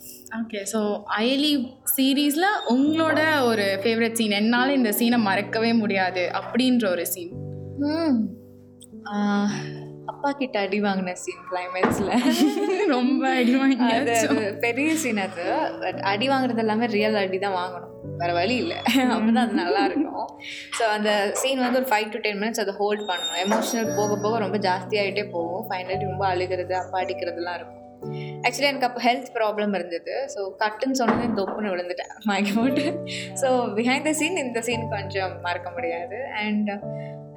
ஓகே 0.41 0.61
ஸோ 0.73 1.03
அயலி 1.19 1.53
சீரீஸில் 1.97 2.49
உங்களோட 2.67 3.41
ஒரு 3.41 3.79
ஃபேவரட் 3.83 4.13
சீன் 4.13 4.31
என்னால் 4.31 4.69
இந்த 4.69 4.91
சீனை 4.91 5.17
மறக்கவே 5.17 5.73
முடியாது 5.73 6.31
அப்படின்ற 6.33 6.89
ஒரு 6.89 7.05
சீன் 7.05 7.33
அப்பா 10.17 10.29
கிட்ட 10.37 10.57
அடி 10.65 10.77
வாங்கின 10.81 11.11
சீன் 11.23 11.43
கிளைமேக்ஸில் 11.49 12.11
ரொம்ப 12.93 13.23
அடி 13.39 13.53
அது 13.87 14.15
பெரிய 14.63 14.89
சீன் 14.95 15.19
அது. 15.25 15.43
பட் 15.83 15.99
அடி 16.11 16.27
வாங்குறது 16.29 16.61
எல்லாமே 16.63 16.85
ரியல் 16.95 17.17
அடி 17.21 17.37
தான் 17.37 17.57
வாங்கணும். 17.59 17.91
வேறு 18.21 18.33
வழி 18.33 18.55
இல்லை. 18.55 18.77
அப்படிதான் 19.13 19.45
அது 19.47 19.55
நல்லா 19.63 19.81
இருக்கும். 19.89 20.27
ஸோ 20.77 20.83
அந்த 20.95 21.09
சீன் 21.41 21.63
வந்து 21.65 21.79
ஒரு 21.81 21.89
ஃபைவ் 21.91 22.09
டு 22.13 22.21
டென் 22.25 22.39
மினிட்ஸ் 22.41 22.63
அதை 22.63 22.73
ஹோல்ட் 22.81 23.03
பண்ணணும் 23.09 23.41
எமோஷனல் 23.45 23.95
போக 23.95 24.17
போக 24.23 24.39
ரொம்ப 24.39 24.57
ஜாஸ்தியாகிட்டே 24.57 25.25
போகும். 25.31 25.65
ஃபைனலி 25.69 26.07
ரொம்ப 26.11 26.25
அழுகிறது 26.27 26.75
அப்பா 26.75 26.99
அடிக்கிறதுலாம் 27.03 27.59
இருக்கும். 27.59 27.83
ஆக்சுவலி 28.45 28.69
எனக்கு 28.71 28.89
அப்போ 28.89 29.01
ஹெல்த் 29.07 29.31
ப்ராப்ளம் 29.37 29.73
இருந்தது. 29.73 30.15
ஸோ 30.35 30.39
கட்டுன்னு 30.63 30.99
சொன்னது 31.01 31.29
தொப்புன்னு 31.41 31.73
விழுந்துட்டேன். 31.73 32.11
மயக்க 32.31 32.51
போட்டு. 32.55 32.85
ஸோ 33.43 33.49
பிஹைண்ட் 33.79 34.09
த 34.09 34.13
சீன் 34.13 34.43
இந்த 34.45 34.61
சீன் 34.61 34.89
கொஞ்சம் 34.89 35.33
மறக்க 35.41 35.69
முடியாது. 35.71 36.19
அண்ட் 36.45 36.71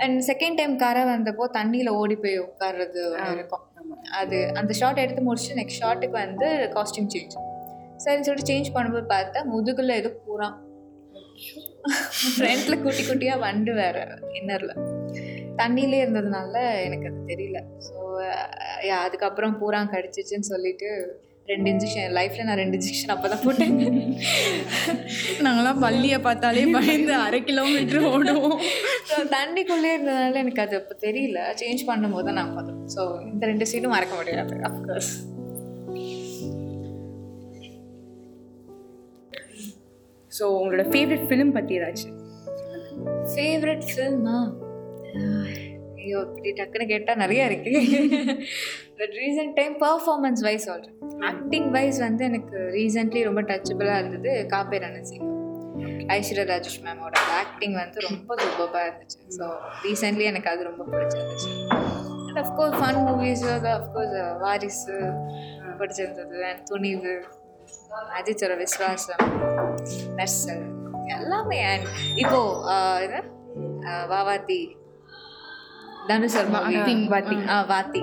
அண்ட் 0.04 0.18
செகண்ட் 0.20 0.58
டைம் 0.58 0.74
கரை 0.76 1.02
வந்தப்போ 1.04 1.44
தண்ணியில் 1.52 1.90
ஓடி 1.90 2.16
போய் 2.16 2.38
உட்கார்றது 2.38 3.00
இருக்கும். 3.34 3.64
அது 4.10 4.38
அந்த 4.56 4.72
ஷார்ட் 4.72 4.98
எடுத்து 4.98 5.22
முடிச்சு 5.22 5.54
நெக்ஸ்ட் 5.54 5.80
ஷார்ட்டுக்கு 5.82 6.16
வந்து 6.24 6.48
காஸ்டியூம் 6.76 7.10
சேஞ்ச் 7.14 7.36
சரின்னு 8.04 8.26
சொல்லிட்டு 8.26 8.50
சேஞ்ச் 8.52 8.74
பண்ணும்போது 8.74 9.06
பார்த்தா 9.08 9.40
முதுகுல 9.54 9.96
ஏதோ 9.96 10.10
பூரா 10.26 10.48
ஃப்ரண்ட்ல 12.34 12.74
குட்டி 12.82 13.02
குட்டியாக 13.02 13.40
வண்டு 13.40 13.72
வேற 13.74 13.96
இன்னரில் 14.32 14.74
தண்ணியிலே 15.56 15.98
இருந்ததுனால 16.04 16.54
எனக்கு 16.86 17.08
அது 17.08 17.20
தெரியல. 17.26 17.58
ஸோ 17.86 17.96
அதுக்கப்புறம் 19.04 19.58
பூரா 19.58 19.80
கடிச்சிச்சுன்னு 19.94 20.50
சொல்லிட்டு 20.52 20.88
ரெண்டு 21.50 21.68
இன்ஜெக்ஷன் 21.72 22.14
லைஃப்பில் 22.18 22.46
நான் 22.48 22.60
ரெண்டு 22.62 22.76
இன்ஜெக்ஷன் 22.78 23.12
அப்போ 23.14 23.28
தான் 23.32 23.42
போட்டேன். 23.44 23.74
நாங்களாம் 25.46 25.80
பள்ளியை 25.84 26.18
பார்த்தாலே 26.26 26.64
பயந்து 26.76 27.14
அரை 27.26 27.40
கிலோமீட்டர் 27.48 28.06
ஓடுவோம். 28.12 28.56
ஸோ 29.10 29.16
தண்ணிக்குள்ளே 29.36 29.90
இருந்ததுனால 29.94 30.40
எனக்கு 30.44 30.62
அது 30.66 30.76
அப்போ 30.80 30.96
தெரியல. 31.06 31.40
சேஞ்ச் 31.62 31.82
பண்ணும்போது 31.90 32.26
தான் 32.28 32.38
நான் 32.40 32.54
பார்த்தோம் 32.58 32.80
ஸோ 32.96 33.02
இந்த 33.32 33.44
ரெண்டு 33.52 33.68
சீனும் 33.72 33.94
மறக்க 33.96 34.14
முடியாது 34.20 34.62
அஃப்கோர்ஸ் 34.70 35.12
ஸோ 40.32 40.44
உங்களோட 40.58 40.82
ஃபேவரட் 40.92 41.24
ஃபிலிம் 41.28 41.54
பற்றி 41.54 41.74
ஏதாச்சும்? 41.78 42.16
ஃபேவரட் 43.32 43.86
ஃபில்மா 43.90 44.36
ஐயோ 46.10 46.20
இப்படி 46.28 46.50
டக்குன்னு 46.58 46.86
கேட்டால் 46.92 47.20
நிறையா 47.22 47.42
இருக்கு. 47.48 47.72
But 48.98 49.12
recent 49.22 49.52
time 49.58 49.74
performance 49.82 50.40
wise 50.46 50.66
சொல்கிறேன் 50.70 50.96
ஆக்டிங் 51.30 51.68
வைஸ் 51.76 51.98
வந்து 52.06 52.22
எனக்கு 52.30 52.56
ரீசெண்ட்லி 52.78 53.20
ரொம்ப 53.28 53.42
டச்சபிளாக 53.50 54.00
இருந்தது 54.02 54.32
காப்பே 54.54 54.78
ரணசிங்கம் 54.84 55.36
ஐஸ்வர்யா 56.14 56.46
ராஜேஷ் 56.52 56.80
மேமோட 56.86 57.16
ஆக்டிங் 57.40 57.76
வந்து 57.82 57.98
ரொம்ப 58.08 58.36
சூப்பராக 58.44 58.86
இருந்துச்சு. 58.88 59.18
ஸோ 59.36 59.44
ரீசெண்ட்லி 59.84 60.24
எனக்கு 60.30 60.50
அது 60.52 60.62
ரொம்ப 60.70 60.82
பிடிச்சிருந்துச்சு. 60.92 61.52
And 62.26 62.40
of course 62.42 62.76
fun 62.80 63.00
movies 63.08 63.44
of course 63.76 64.16
Varisu 64.44 64.96
பிடிச்சிருந்தது. 65.80 66.38
அண்ட் 66.48 66.64
துணிவு 66.72 67.14
அஜித்தோட 68.18 68.56
விஸ்வாசம் 68.64 69.24
நர்சல் 70.20 70.66
எல்லாமே. 71.18 71.60
அண்ட் 71.72 71.88
இப்போது 72.24 73.22
வாவாத்தி 74.12 74.60
தனுஷ் 76.08 76.34
சார் 76.34 76.48
வாத்தி. 76.54 76.94
வாத்தி 77.12 77.36
ஆ 77.54 77.56
வாத்தி 77.72 78.02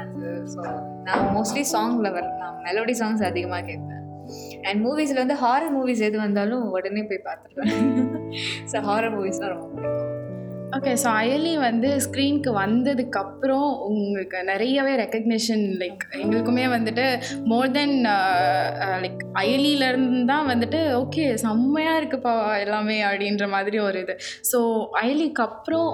அது 0.00 0.30
ஸோ 0.54 0.62
நான் 1.06 1.24
மோஸ்ட்லி 1.36 1.64
சாங் 1.72 1.96
லவர் 2.06 2.28
நான் 2.40 2.58
மெலோடி 2.66 2.94
சாங்ஸ் 3.00 3.22
அதிகமாக 3.30 3.62
கேட்பேன். 3.68 4.02
அண்ட் 4.68 4.80
மூவிஸில் 4.86 5.22
வந்து 5.22 5.36
ஹாரர் 5.44 5.74
மூவிஸ் 5.76 6.02
எது 6.08 6.16
வந்தாலும் 6.24 6.64
உடனே 6.76 7.02
போய் 7.10 7.26
பார்த்துருவேன். 7.28 7.74
ஸோ 8.72 8.82
ஹாரர் 8.88 9.14
மூவிஸ்லாம் 9.16 9.52
ரொம்ப 9.54 9.66
பிடிக்கும். 9.74 10.25
ஓகே 10.72 10.92
ஸோ 11.02 11.08
அயலி 11.16 11.52
வந்து 11.58 11.88
ஸ்க்ரீனுக்கு 12.04 12.50
வந்ததுக்கு 12.54 13.18
அப்புறம் 13.18 13.66
உங்களுக்கு 13.88 14.38
நிறையவே 14.42 14.92
ரெக்கக்னிஷன் 14.96 15.64
லைக் 15.78 16.02
எங்களுக்குமே 16.14 16.64
வந்துட்டு 16.68 17.04
மோர் 17.44 17.70
தென் 17.70 17.94
லைக் 19.00 19.22
அயலியிலேருந்து 19.34 20.24
தான் 20.24 20.48
வந்துட்டு 20.48 20.80
ஓகே 20.94 21.24
செம்மையாக 21.36 22.00
இருக்குப்பா 22.00 22.34
எல்லாமே 22.58 23.02
அப்படின்ற 23.02 23.46
மாதிரி 23.48 23.78
ஒரு 23.78 24.00
இது. 24.00 24.16
ஸோ 24.42 24.60
அயலிக்கு 25.02 25.42
அப்புறம் 25.42 25.90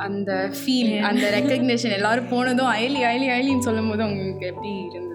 அந்த 0.00 0.30
ஃபீல் 0.58 0.92
அந்த 1.02 1.24
ரெக்கக்னிஷன் 1.30 1.96
எல்லாரும் 1.96 2.30
போனதும் 2.30 2.72
அயலி 2.74 3.00
அயலி 3.04 3.28
அயலின்னு 3.30 3.60
சொல்லும் 3.60 3.90
போது 3.90 4.04
உங்களுக்கு 4.04 4.46
எப்படி 4.46 4.72
இருந்தது? 4.88 5.14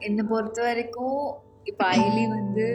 என்னை 0.00 0.24
பொறுத்த 0.28 0.60
வரைக்கும் 0.62 1.18
இப்போ 1.64 1.84
ஐலி 1.96 2.24
வந்து 2.32 2.66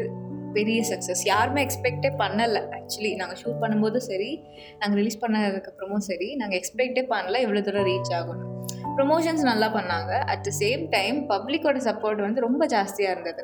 பெரிய 0.57 0.79
சக்ஸஸ் 0.91 1.23
யாருமே 1.31 1.59
எக்ஸ்பெக்டே 1.65 2.11
பண்ணலை. 2.21 2.61
ஆக்சுவலி 2.77 3.11
நாங்கள் 3.21 3.39
ஷூட் 3.41 3.61
பண்ணும்போதும் 3.63 4.05
சரி 4.11 4.31
நாங்கள் 4.79 4.97
ரிலீஸ் 5.01 5.21
பண்ணதுக்கப்புறமும் 5.23 6.05
சரி 6.09 6.29
நாங்கள் 6.41 6.59
எக்ஸ்பெக்டே 6.61 7.03
பண்ணல. 7.13 7.41
இவ்வளோ 7.45 7.63
தூரம் 7.67 7.87
ரீச் 7.91 8.13
ஆகணும் 8.19 8.49
ப்ரொமோஷன்ஸ் 8.97 9.43
நல்லா 9.51 9.67
பண்ணாங்க. 9.75 10.13
அட் 10.31 10.43
த 10.47 10.51
சேம் 10.59 10.81
டைம் 10.95 11.17
பப்ளிக்கோட 11.29 11.77
சப்போர்ட் 11.89 12.21
வந்து 12.27 12.39
ரொம்ப 12.47 12.65
ஜாஸ்தியாக 12.75 13.13
இருந்தது. 13.15 13.43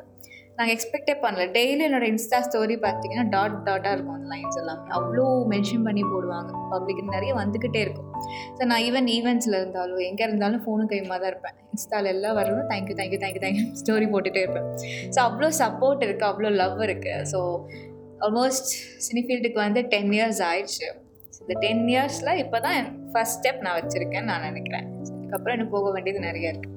நாங்கள் 0.58 0.74
எக்ஸ்பெக்டே 0.74 1.14
பண்ணல. 1.24 1.42
டெய்லி 1.56 1.82
என்னோட 1.86 2.04
இன்ஸ்டா 2.12 2.38
ஸ்டோரி 2.46 2.76
பார்த்தீங்கன்னா 2.84 3.24
டாட் 3.34 3.56
டாட்டாக 3.66 3.92
இருக்கும் 3.96 4.16
அந்த 4.18 4.28
லைன்ஸ் 4.32 4.58
எல்லாமே. 4.62 4.86
அவ்வளோ 4.96 5.24
மென்ஷன் 5.52 5.84
பண்ணி 5.88 6.02
போடுவாங்க. 6.12 6.50
பப்ளிக் 6.72 7.02
நிறைய 7.16 7.32
வந்துக்கிட்டே 7.40 7.80
இருக்கும். 7.86 8.08
ஸோ 8.56 8.64
நான் 8.70 8.82
ஈவன் 8.88 9.08
ஈவெண்ட்ஸில் 9.16 9.56
இருந்தாலும் 9.60 10.02
எங்கே 10.08 10.24
இருந்தாலும் 10.28 10.62
ஃபோனு 10.64 10.86
கைமாக 10.92 11.18
தான் 11.22 11.30
இருப்பேன். 11.32 11.56
இன்ஸ்டால 11.74 12.10
எல்லாம் 12.14 12.36
வரணும் 12.40 12.68
thank you 12.72 12.96
thank you 13.00 13.20
thank you 13.24 13.42
thank you 13.44 13.66
story 13.82 14.08
போட்டுகிட்டே 14.14 14.42
இருப்பேன். 14.46 14.66
ஸோ 15.14 15.20
அவ்வளோ 15.28 15.50
சப்போர்ட் 15.62 16.02
இருக்குது 16.08 16.30
அவ்வளோ 16.30 16.52
லவ் 16.62 16.82
இருக்குது 16.88 17.24
ஸோ 17.34 17.40
ஆல்மோஸ்ட் 18.26 18.72
சினிஃபீல்டுக்கு 19.08 19.60
வந்து 19.66 19.82
டென் 19.94 20.12
இயர்ஸ் 20.18 20.42
ஆயிடுச்சு. 20.50 20.88
இந்த 21.42 21.54
டென் 21.64 21.86
இயர்ஸில் 21.94 22.34
இப்போ 22.44 22.58
தான் 22.66 22.88
ஃபஸ்ட் 23.12 23.38
ஸ்டெப் 23.38 23.62
நான் 23.66 23.78
வச்சுருக்கேன்னு 23.80 24.30
நான் 24.32 24.46
நினைக்கிறேன். 24.50 24.86
அதுக்கப்புறம் 25.14 25.56
எனக்கு 25.56 25.74
போக 25.78 25.90
வேண்டியது 25.96 26.20
நிறைய 26.28 26.52
இருக்குது 26.52 26.76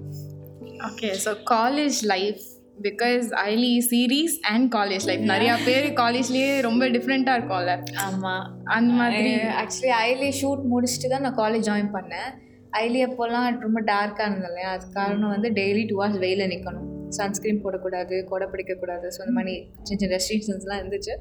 okay 0.90 1.10
so 1.26 1.32
college 1.56 2.00
life 2.16 2.44
because 2.82 3.26
Ayali 3.46 3.72
series 3.90 4.36
and 4.42 4.74
college 4.74 5.06
life 5.06 5.22
நிறையா 5.22 5.56
பேர் 5.66 5.94
காலேஜ்லேயே 5.94 6.62
ரொம்ப 6.62 6.86
டிஃப்ரெண்ட்டாக 6.86 7.40
இருக்கும்ல. 7.40 7.96
ஆமாம் 7.98 8.60
அந்த 8.64 8.94
மாதிரி. 8.94 9.36
ஆக்சுவலி 9.36 9.92
ஐலி 10.08 10.32
ஷூட் 10.42 10.64
முடிச்சுட்டு 10.72 11.10
தான் 11.10 11.22
நான் 11.22 11.38
காலேஜ் 11.38 11.68
ஜாயின் 11.70 11.94
பண்ணேன். 11.94 12.32
ஐலி 12.78 13.02
அப்போல்லாம் 13.06 13.60
ரொம்ப 13.60 13.82
டார்க்காக 13.82 14.26
இருந்தது 14.26 14.48
இல்லையா? 14.48 14.70
அது 14.70 14.86
காரணம் 14.94 15.30
வந்து 15.30 15.50
டெய்லி 15.50 15.88
டூ 15.88 16.02
ஹவர்ஸ் 16.02 16.20
வெயிலில் 16.20 16.50
நிற்கணும் 16.50 16.91
சன்ஸ்க்ரீன் 17.18 17.62
போடக்கூடாது 17.64 18.16
கொடை 18.32 18.48
பிடிக்கக்கூடாது. 18.54 19.08
ஸோ 19.16 19.20
இந்த 19.26 19.36
மாதிரி 19.38 19.56
சின்ன 19.88 20.00
சின்ன 20.02 20.12
ரெஸ்ட்ரிக்ஷன்ஸ்லாம் 20.16 20.82
இருந்துச்சு. 20.82 21.14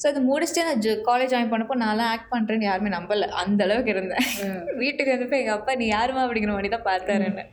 ஸோ 0.00 0.06
அது 0.10 0.20
முடிச்சுட்டு 0.30 0.64
நான் 0.68 0.82
காலேஜ் 1.10 1.32
ஜாயின் 1.34 1.52
பண்ணப்போ 1.52 1.76
நான்லாம் 1.84 2.10
ஆக்ட் 2.14 2.30
பண்ணுறேன்னு 2.34 2.68
யாருமே 2.70 2.90
நம்பலை. 2.96 3.28
அந்த 3.42 3.64
அளவுக்கு 3.66 3.92
இருந்தேன். 3.94 4.24
வீட்டுக்கு 4.82 5.12
வந்தப்போ 5.14 5.38
எங்கள் 5.42 5.56
அப்பா 5.58 5.74
நீ 5.82 5.86
யாருமா 5.92 6.24
அப்படிங்கிற 6.26 6.54
மாதிரி 6.56 6.70
தான் 6.76 6.86
பார்த்தாரு 6.90 7.24
என்ன 7.30 7.44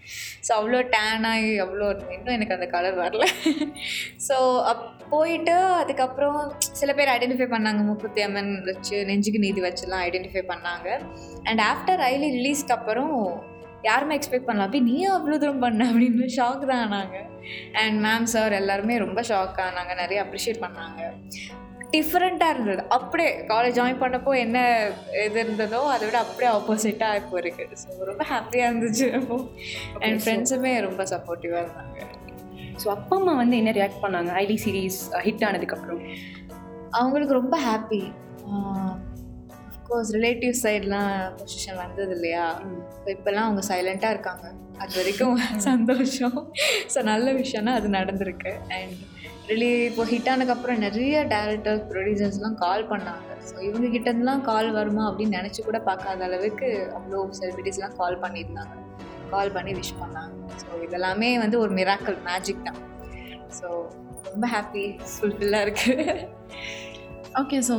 ஸோ 0.47 0.51
அவ்வளோ 0.59 0.81
டேன் 0.95 1.27
ஆகி 1.31 1.51
அவ்வளோ. 1.65 1.87
இன்னும் 2.17 2.35
எனக்கு 2.37 2.57
அந்த 2.57 2.69
கலர் 2.75 2.99
வரல. 3.03 3.27
ஸோ 4.27 4.37
அப் 4.71 4.83
போயிட்டு 5.13 5.55
அதுக்கப்புறம் 5.81 6.39
சில 6.81 6.91
பேர் 6.93 7.13
ஐடென்டிஃபை 7.15 7.47
பண்ணாங்க. 7.55 7.81
முக்குத்தி 7.89 8.21
அம்மன் 8.27 8.53
வச்சு 8.69 8.97
நெஞ்சுக்கு 9.09 9.45
நீதி 9.47 9.61
வச்சுலாம் 9.67 10.03
ஐடென்டிஃபை 10.09 10.43
பண்ணாங்க. 10.53 10.87
அண்ட் 11.49 11.63
ஆஃப்டர் 11.71 12.03
ஐலி 12.11 12.29
ரிலீஸ்க்கு 12.37 12.75
அப்புறம் 12.77 13.15
யாருமே 13.89 14.15
எக்ஸ்பெக்ட் 14.17 14.47
பண்ணலாம் 14.47 14.67
அப்படி 14.67 14.83
நீ 14.91 14.97
அவ்வளோ 15.15 15.37
தூரம் 15.43 15.63
பண்ண? 15.65 15.87
அப்படின்னு 15.91 16.29
ஷாக் 16.37 16.63
தான் 16.71 16.83
ஆனாங்க. 16.85 17.17
அண்ட் 17.81 17.97
மேம் 18.05 18.27
சார் 18.33 18.53
எல்லாருமே 18.61 18.95
ரொம்ப 19.05 19.21
ஷாக் 19.31 19.59
ஆனாங்க. 19.67 19.93
நிறைய 20.01 20.19
அப்ரிஷியேட் 20.25 20.63
பண்ணாங்க. 20.65 21.01
டிஃப்ரெண்ட்டாக 21.95 22.53
இருந்தது. 22.55 22.83
அப்படியே 22.97 23.31
காலேஜ் 23.49 23.75
ஜாயின் 23.79 23.99
பண்ணப்போ 24.03 24.31
என்ன 24.43 24.57
இது 25.25 25.37
இருந்ததோ 25.43 25.81
அதை 25.95 26.03
விட 26.07 26.17
அப்படியே 26.25 26.49
ஆப்போசிட்டாக 26.57 27.19
இப்போ 27.21 27.35
இருக்குது 27.41 27.77
ஸோ 27.81 27.97
ரொம்ப 28.11 28.23
ஹாப்பியாக 28.31 28.69
இருந்துச்சு. 28.69 29.07
அப்போ 29.19 29.37
அண்ட் 30.05 30.21
ஃப்ரெண்ட்ஸுமே 30.23 30.73
ரொம்ப 30.87 31.03
சப்போர்ட்டிவாக 31.13 31.63
இருந்தாங்க. 31.65 31.99
ஸோ 32.83 32.87
அப்பா 32.95 33.15
அம்மா 33.19 33.35
வந்து 33.41 33.55
என்ன 33.61 33.73
ரியாக்ட் 33.79 34.03
பண்ணாங்க? 34.05 34.31
ஐடி 34.43 34.57
சீரீஸ் 34.65 34.99
ஹிட் 35.27 35.45
ஆனதுக்கப்புறம் 35.49 36.01
அவங்களுக்கு 37.01 37.39
ரொம்ப 37.41 37.57
ஹாப்பி 37.67 38.01
அஃப்கோர்ஸ் 39.93 40.13
ரிலேட்டிவ் 40.17 40.53
சைட்லாம் 40.61 41.09
பொசிஷன் 41.39 41.79
வந்தது 41.81 42.13
இல்லையா 42.15 42.45
ஸோ 43.01 43.07
இப்போல்லாம் 43.13 43.47
அவங்க 43.47 43.61
சைலண்ட்டாக 43.67 44.13
இருக்காங்க. 44.15 44.45
அது 44.83 44.93
வரைக்கும் 44.99 45.35
சந்தோஷம். 45.67 46.37
ஸோ 46.93 46.99
நல்ல 47.09 47.25
விஷயம்னா 47.39 47.73
அது 47.79 47.87
நடந்திருக்கு. 47.97 48.51
அண்ட் 48.77 48.95
ரிலி 49.49 49.69
இப்போ 49.89 50.03
ஹிட் 50.11 50.29
ஆனதுக்கப்புறம் 50.31 50.79
நிறைய 50.85 51.17
டேரக்டர்ஸ் 51.33 51.83
ப்ரொடியூசர்ஸ்லாம் 51.91 52.57
கால் 52.63 52.85
பண்ணாங்க. 52.91 53.29
ஸோ 53.49 53.55
இவங்க 53.67 53.87
கிட்டேருந்துலாம் 53.95 54.41
கால் 54.49 54.69
வருமா 54.77 55.03
அப்படின்னு 55.09 55.37
நினச்சி 55.39 55.63
கூட 55.67 55.81
பார்க்காத 55.89 56.23
அளவுக்கு 56.29 56.69
அவ்வளோ 56.99 57.19
செலிபிரிட்டிஸ்லாம் 57.39 57.97
கால் 58.01 58.17
பண்ணியிருந்தாங்க. 58.23 58.73
கால் 59.33 59.53
பண்ணி 59.57 59.73
விஷ் 59.81 59.95
பண்ணாங்க. 60.01 60.33
ஸோ 60.63 60.69
இதெல்லாமே 60.87 61.29
வந்து 61.43 61.59
ஒரு 61.65 61.73
மிராக்கல் 61.81 62.19
மேஜிக் 62.29 62.65
தான். 62.69 62.81
ஸோ 63.59 63.67
ரொம்ப 64.31 64.47
ஹாப்பி 64.55 64.85
ஃபுல்ஃபில்லாக 65.13 65.67
இருக்குது 65.67 66.07
ஓகே 67.41 67.59
ஸோ 67.69 67.75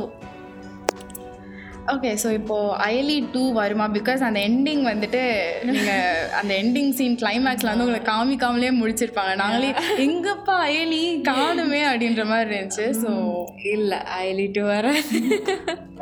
ஓகே 1.93 2.11
ஸோ 2.21 2.29
இப்போது 2.37 2.75
அயலி 2.85 3.15
டூ 3.33 3.41
வருமா? 3.57 3.85
பிகாஸ் 3.97 4.21
அந்த 4.27 4.39
எண்டிங் 4.49 4.83
வந்துட்டு 4.91 5.21
நீங்கள் 5.69 6.29
அந்த 6.39 6.51
எண்டிங் 6.61 6.89
சீன் 6.97 7.17
கிளைமேக்ஸில் 7.21 7.71
வந்து 7.71 7.85
உங்களை 7.85 8.01
காமிக்காமலே 8.09 8.71
முடிச்சிருப்பாங்க. 8.79 9.33
நாங்களே 9.41 9.69
எங்கப்பா 10.05 10.55
அயலி 10.67 11.01
காணுமே? 11.29 11.81
அப்படின்ற 11.91 12.25
மாதிரி 12.31 12.49
இருந்துச்சு. 12.49 12.87
ஸோ 13.03 13.11
இல்லை 13.75 13.99
ஐலிட்டு 14.23 14.63
வர 14.71 14.95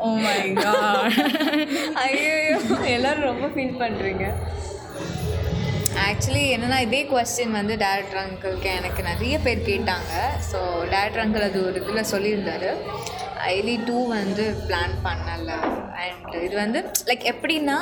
ஓ 0.06 0.10
மை 0.26 0.38
ஐயோ 2.06 2.34
எல்லாரும் 2.96 3.30
ரொம்ப 3.32 3.48
ஃபீல் 3.56 3.80
பண்ணுறீங்க 3.84 4.26
ஆக்சுவலி 6.08 6.46
என்னென்னா 6.54 6.78
இதே 6.86 7.02
கொஸ்டின் 7.12 7.58
வந்து 7.58 7.74
டேரக்டர் 7.84 8.22
அங்கிளுக்கு 8.22 8.70
எனக்கு 8.80 9.02
நிறைய 9.10 9.36
பேர் 9.46 9.68
கேட்டாங்க. 9.68 10.14
ஸோ 10.52 10.60
டேரக்டர் 10.94 11.24
அங்கிள் 11.26 11.48
அது 11.50 11.60
ஒரு 11.68 11.78
இதில் 11.84 12.12
சொல்லியிருந்தாரு. 12.14 12.72
ஐலி 13.48 13.86
டூ 13.86 14.08
வந்து 14.08 14.56
பிளான் 14.68 14.96
பண்ணலை. 15.04 15.58
அண்ட் 16.04 16.44
இது 16.44 16.56
வந்து 16.56 16.80
லைக் 17.06 17.26
எப்படின்னா 17.34 17.78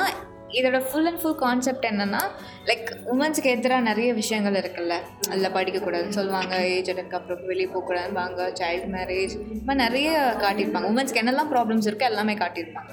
இதோட 0.58 0.78
ஃபுல் 0.86 1.08
அண்ட் 1.10 1.20
ஃபுல் 1.22 1.38
கான்செப்ட் 1.44 1.86
என்னென்னா 1.90 2.22
லைக் 2.70 2.88
உமன்ஸுக்கு 3.12 3.52
எதிராக 3.56 3.82
நிறைய 3.90 4.08
விஷயங்கள் 4.20 4.56
இருக்குல்ல. 4.60 4.94
அதில் 5.30 5.52
படிக்கக்கூடாதுன்னு 5.56 6.16
சொல்லுவாங்க 6.18 6.54
ஏஜ் 6.74 6.90
அட்டனுக்கு 6.92 7.18
அப்புறம் 7.18 7.46
வெளியே 7.52 7.68
போகக்கூடாதுன்னு 7.74 8.18
வாங்க 8.22 8.50
சைல்டு 8.60 8.88
மேரேஜ் 8.96 9.34
இது 9.38 9.62
மாதிரி 9.68 9.82
நிறைய 9.86 10.10
காட்டியிருப்பாங்க. 10.44 10.88
உமன்ஸ்க்கு 10.92 11.22
என்னெல்லாம் 11.22 11.50
ப்ராப்ளம்ஸ் 11.54 11.88
இருக்கோ 11.90 12.06
எல்லாமே 12.12 12.34
காட்டியிருப்பாங்க. 12.42 12.92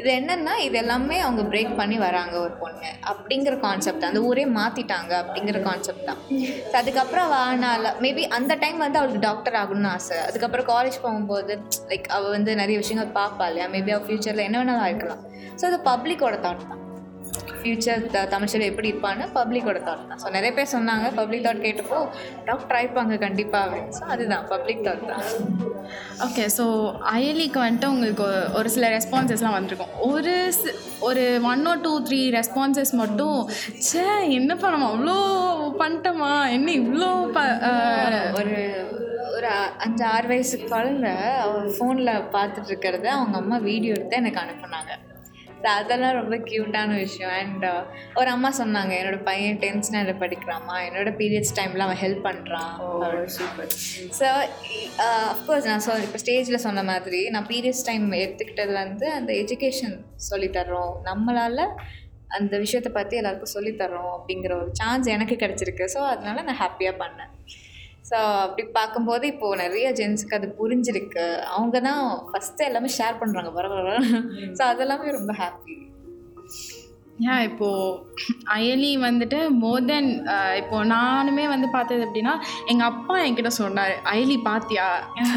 இது 0.00 0.08
என்னென்னா 0.18 0.52
இது 0.66 0.76
எல்லாமே 0.82 1.16
அவங்க 1.26 1.42
பிரேக் 1.52 1.72
பண்ணி 1.80 1.96
வராங்க 2.06 2.34
ஒரு 2.46 2.54
பொண்ணு. 2.62 2.90
அப்படிங்கிற 3.12 3.54
கான்செப்ட் 3.66 4.08
அந்த 4.08 4.20
ஊரே 4.28 4.44
மாற்றிட்டாங்க 4.58 5.12
அப்படிங்கிற 5.22 5.60
கான்செப்ட் 5.68 6.08
தான். 6.10 6.20
ஸோ 6.70 6.74
அதுக்கப்புறம் 6.82 7.32
ஆனால் 7.42 7.88
மேபி 8.04 8.24
அந்த 8.38 8.52
டைம் 8.64 8.78
வந்து 8.84 9.00
அவளுக்கு 9.00 9.24
டாக்டர் 9.28 9.58
ஆகணும்னு 9.62 9.92
ஆசை. 9.94 10.18
அதுக்கப்புறம் 10.28 10.68
காலேஜ் 10.74 10.98
போகும்போது 11.06 11.54
லைக் 11.92 12.08
அவள் 12.18 12.34
வந்து 12.38 12.54
நிறைய 12.62 12.78
விஷயங்கள் 12.84 13.16
பார்ப்பா 13.20 13.46
இல்லையா? 13.52 13.68
மேபி 13.76 13.92
அவள் 13.96 14.06
ஃப்யூச்சரில் 14.08 14.46
என்ன 14.48 14.58
வேணாலும் 14.62 14.84
ஆயிருக்கலாம். 14.86 15.24
ஸோ 15.60 15.64
அது 15.70 15.80
பப்ளிக்கோட 15.90 16.36
தாட் 16.46 16.68
தான். 16.70 16.84
ஃப்யூச்சர் 17.68 18.06
த 18.06 18.26
தமிழ்ச்சியில் 18.26 18.66
எப்படி 18.66 18.92
இருப்பான்னு 18.92 19.24
பப்ளிக்கோட 19.34 19.78
தாட் 19.78 20.06
தான். 20.06 20.20
ஸோ 20.24 20.30
நிறைய 20.30 20.52
பேர் 20.54 20.72
சொன்னாங்க 20.72 21.14
பப்ளிக் 21.14 21.44
தாட் 21.44 21.64
கேட்டப்போ 21.64 21.98
டாக்டர் 22.44 22.76
ஆயிருப்பாங்க 22.78 23.18
கண்டிப்பாக 23.18 23.80
ஸோ 23.90 24.02
அதுதான் 24.06 24.46
பப்ளிக் 24.48 24.84
தாட் 24.84 25.06
தான். 25.06 25.24
ஓகே 26.20 26.44
ஸோ 26.56 26.64
அயலிக்கு 27.12 27.60
வந்துட்டு 27.60 27.86
உங்களுக்கு 27.86 28.22
ஒரு- 28.54 28.66
சில 28.68 28.88
ரெஸ்பான்சஸ்லாம் 28.88 29.50
வந்திருக்கும். 29.50 29.92
ஒரு 30.00 30.52
சி- 30.58 30.74
ஒரு 31.00 31.40
one 31.42 31.66
or 31.66 31.74
two 31.82 32.02
three 32.02 32.30
responses 32.30 32.92
மட்டும் 32.92 33.38
ச்சே 33.80 34.04
என்னப்பா 34.30 34.70
நம்ம 34.70 34.88
அவ்வளோ 34.90 35.16
பண்ணிட்டோமா? 35.78 36.50
என்ன 36.50 36.72
இவ்வளோ 36.72 37.32
ப 37.32 37.38
ஒரு 38.38 38.56
ஒரு 39.32 39.46
அஞ்சு 39.78 40.04
ஆறு 40.04 40.26
வயசு 40.26 40.56
குழந்த 40.70 41.08
அவள் 41.38 41.68
ஃபோனில் 41.70 42.24
பார்த்துட்டு 42.32 42.70
இருக்கிறத 42.70 43.04
அவங்க 43.10 43.36
அம்மா 43.36 43.56
வீடியோ 43.56 43.94
எடுத்து 43.94 44.16
எனக்கு 44.16 44.40
அனுப்புனாங்க. 44.40 44.92
அதெல்லாம் 45.64 46.16
ரொம்ப 46.20 46.36
க்யூட்டான 46.48 46.90
விஷயம். 47.04 47.32
அண்ட் 47.40 47.66
ஒரு 48.14 48.28
அம்மா 48.34 48.50
சொன்னாங்க 48.58 48.92
என்னோட 48.98 49.18
பையன் 49.22 49.58
டென்த் 49.64 49.86
ஸ்டாண்டர்ட் 49.88 50.22
படிக்கிறாமா 50.24 50.76
என்னோட 50.88 51.12
பீரியட்ஸ் 51.20 51.54
டைமில் 51.58 51.86
அவன் 51.86 52.00
ஹெல்ப் 52.04 52.26
பண்ணுறான் 52.28 52.74
சூப்பர் 53.36 53.72
ஸோ 54.20 54.28
அஃப்கோர்ஸ் 55.34 55.70
நான் 55.70 55.86
சொல் 55.86 56.06
இப்போ 56.08 56.20
ஸ்டேஜில் 56.24 56.64
சொன்ன 56.66 56.82
மாதிரி 56.82 57.22
நான் 57.36 57.48
பீரியட்ஸ் 57.52 57.86
டைம் 57.90 58.06
எடுத்துக்கிட்டது 58.24 58.74
வந்து 58.82 59.12
அந்த 59.12 59.32
எஜுகேஷன் 59.32 59.96
சொல்லித்தர்றோம் 60.30 60.92
நம்மளால் 61.10 61.64
அந்த 62.38 62.54
விஷயத்தை 62.58 62.92
பற்றி 62.92 63.16
எல்லாருக்கும் 63.16 63.54
சொல்லித்தர்றோம் 63.56 64.12
அப்படிங்கிற 64.16 64.52
ஒரு 64.60 64.70
சான்ஸ் 64.72 65.06
எனக்கு 65.06 65.34
கிடச்சிருக்கு. 65.34 65.84
ஸோ 65.94 66.00
அதனால 66.12 66.42
நான் 66.42 66.62
ஹாப்பியாக 66.64 66.96
பண்ணேன். 67.04 67.30
ஸோ 68.10 68.18
அப்படி 68.44 68.64
பார்க்கும்போது 68.78 69.26
இப்போது 69.26 69.60
நிறைய 69.62 69.86
ஜென்ஸுக்கு 69.92 70.38
அது 70.38 70.48
புரிஞ்சிருக்கு. 70.60 71.26
அவங்க 71.56 71.80
தான் 71.88 72.02
ஃபஸ்ட்டு 72.30 72.68
எல்லாமே 72.68 72.90
ஷேர் 72.98 73.20
பண்ணுறாங்க 73.22 73.52
பரவாயில்ல 73.58 73.96
ஸோ 74.58 74.64
அதெல்லாமே 74.72 75.16
ரொம்ப 75.18 75.34
ஹாப்பி 75.42 75.74
ஏன் 77.30 77.44
இப்போது 77.46 77.94
அயலி 78.54 78.90
வந்துட்டு 79.04 79.38
மோர் 79.62 79.84
தென் 79.84 80.10
இப்போ 80.60 80.76
நானுமே 80.92 81.44
வந்து 81.48 81.68
பார்த்தது 81.72 82.04
எப்படின்னா 82.06 82.34
எங்கள் 82.66 82.88
அப்பா 82.90 83.14
என்கிட்ட 83.24 83.50
சொன்னார் 83.56 83.94
அயலி 84.12 84.36
பாத்தியா? 84.48 84.86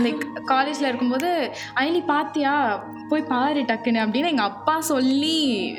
லைக் 0.05 0.23
காலேஜில் 0.51 0.89
இருக்கும்போது 0.89 1.29
அயலி 1.81 2.01
பாத்தியா? 2.11 2.53
போய் 3.11 3.29
பாரு 3.33 3.61
டக்குன்னு 3.71 4.03
அப்படின்னு 4.03 4.31
எங்கள் 4.33 4.49
அப்பா 4.51 4.75
சொல்லி 4.91 5.37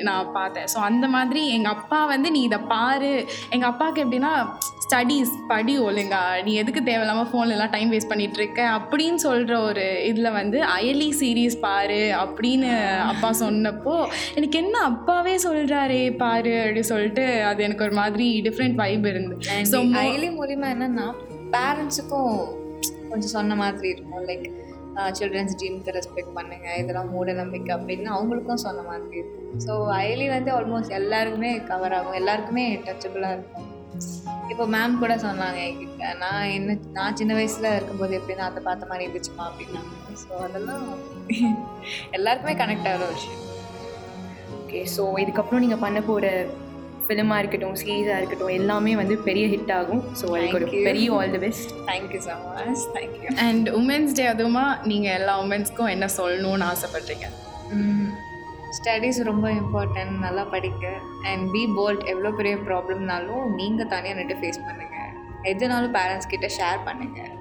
நான் 0.09 0.33
பார்த்தேன். 0.35 0.67
ஸோ 0.73 0.79
அந்த 0.89 1.05
மாதிரி 1.15 1.43
எங்கள் 1.55 1.75
அப்பா 1.77 1.99
வந்து 2.13 2.31
நீ 2.35 2.41
இதை 2.49 2.59
பாரு. 2.73 3.13
எங்கள் 3.55 3.71
அப்பாவுக்கு 3.71 4.03
எப்படின்னா 4.05 4.33
ஸ்டடீஸ் 4.93 5.31
படி 5.51 5.73
ஒழுங்கா. 5.85 6.19
நீ 6.45 6.51
எதுக்கு 6.61 6.81
தேவையில்லாமல் 6.87 7.29
ஃபோன்லலாம் 7.29 7.71
டைம் 7.75 7.91
வேஸ்ட் 7.93 8.09
பண்ணிட்டு 8.11 8.37
இருக்க 8.39 8.59
அப்படின்னு 8.77 9.19
சொல்கிற 9.23 9.53
ஒரு 9.67 9.85
இதில் 10.09 10.29
வந்து 10.37 10.57
அயலி 10.73 11.07
சீரீஸ் 11.19 11.55
பாரு 11.63 12.01
அப்படின்னு 12.23 12.69
அப்பா 13.11 13.29
சொன்னப்போ 13.41 13.95
எனக்கு 14.39 14.57
என்ன 14.63 14.75
அப்பாவே 14.89 15.33
சொல்கிறாரே 15.45 16.03
பாரு 16.21 16.53
அப்படின்னு 16.65 16.91
சொல்லிட்டு 16.91 17.25
அது 17.51 17.65
எனக்கு 17.67 17.85
ஒரு 17.87 17.95
மாதிரி 18.01 18.27
டிஃப்ரெண்ட் 18.47 18.77
வைப் 18.83 19.07
இருந்து 19.13 19.37
ஸோ 19.71 19.79
ஐலி 20.03 20.29
மூலிமா 20.39 20.69
என்னன்னா 20.75 21.07
பேரண்ட்ஸுக்கும் 21.55 22.37
கொஞ்சம் 23.09 23.33
சொன்ன 23.37 23.57
மாதிரி 23.63 23.89
இருக்கும். 23.95 24.23
லைக் 24.29 24.47
சில்ட்ரன்ஸ் 25.19 25.57
ட்ரீம்க்கு 25.61 25.97
ரெஸ்பெக்ட் 25.99 26.33
பண்ணுங்க 26.39 26.69
இதெல்லாம் 26.83 27.11
மூட 27.15 27.33
நம்பிக்கை 27.41 27.73
அப்படின்னு 27.79 28.09
அவங்களுக்கும் 28.17 28.65
சொன்ன 28.67 28.85
மாதிரி 28.91 29.17
இருக்கும். 29.23 29.51
ஸோ 29.67 29.75
ஐலி 30.05 30.27
வந்து 30.37 30.51
ஆல்மோஸ்ட் 30.59 30.97
எல்லாருக்குமே 31.01 31.53
கவர் 31.71 31.97
ஆகும். 31.99 32.19
எல்லாருக்குமே 32.21 32.67
டச்சபிளாக 32.87 33.37
இருக்கும். 33.37 33.69
இப்போ 34.53 34.65
மேம் 34.73 34.99
கூட 35.03 35.13
சொன்னாங்க 35.25 35.59
என்கிட்ட 35.67 36.09
நான் 36.23 36.49
என்ன 36.57 36.75
நான் 36.97 37.15
சின்ன 37.19 37.31
வயசில் 37.37 37.69
இருக்கும்போது 37.75 38.13
எப்படின்னா 38.19 38.47
அதை 38.49 38.61
பார்த்த 38.67 38.89
மாதிரி 38.89 39.05
இருந்துச்சுமா 39.07 39.43
அப்படின்னாங்க 39.49 39.93
ஸோ 40.23 40.31
அதெல்லாம் 40.47 40.83
எல்லாருக்குமே 42.17 42.53
கனெக்ட் 42.61 42.89
ஆகிற 42.91 43.07
விஷயம். 43.15 43.39
ஓகே 44.59 44.81
ஸோ 44.95 45.03
இதுக்கப்புறம் 45.23 45.63
நீங்கள் 45.65 45.81
பண்ண 45.85 46.01
போகிற 46.09 46.27
ஃபிலிமாக 47.05 47.39
இருக்கட்டும் 47.41 47.79
சீரீஸாக 47.81 48.19
இருக்கட்டும் 48.19 48.53
எல்லாமே 48.59 48.91
வந்து 49.01 49.15
பெரிய 49.27 49.45
ஹிட் 49.53 49.73
ஆகும். 49.79 50.03
ஸோ 50.19 50.25
அதுக்கு 50.35 50.57
ஒரு. 50.59 50.67
பெரிய 50.89 51.07
all 51.17 51.33
the 51.35 51.41
best 51.45 51.71
thank you 51.89 52.21
so 52.27 52.35
much 52.59 52.85
thank you 52.97 53.33
and 53.47 53.69
women's 53.81 54.15
day 54.19 54.25
அதுவுமா 54.33 54.65
நீங்கள் 54.91 55.15
எல்லா 55.19 55.35
உமன்ஸ்க்கும் 55.45 55.91
என்ன 55.95 56.09
சொல்லணும்னு 56.19 56.67
ஆசைப்பட்றீங்க? 56.73 57.27
ஸ்டடீஸ் 58.73 59.19
ரொம்ப 59.23 59.47
இம்பார்ட்டன்ட் 59.59 60.15
நல்லா 60.25 60.43
படிக்க 60.53 60.83
அண்ட் 61.31 61.43
பி 61.51 61.61
போல்ட் 61.77 62.03
எவ்வளோ 62.11 62.31
பெரிய 62.31 62.55
ப்ராப்ளம்னாலும் 62.67 63.45
நீங்கள் 63.55 63.91
தனியாக 63.93 64.17
நின்று 64.19 64.37
ஃபேஸ் 64.41 64.63
பண்ணுங்கள் 64.63 65.11
எதுனாலும் 65.51 65.95
பேரண்ட்ஸ் 65.97 66.31
கிட்ட 66.33 66.49
ஷேர் 66.57 66.81
பண்ணுங்கள் 66.87 67.31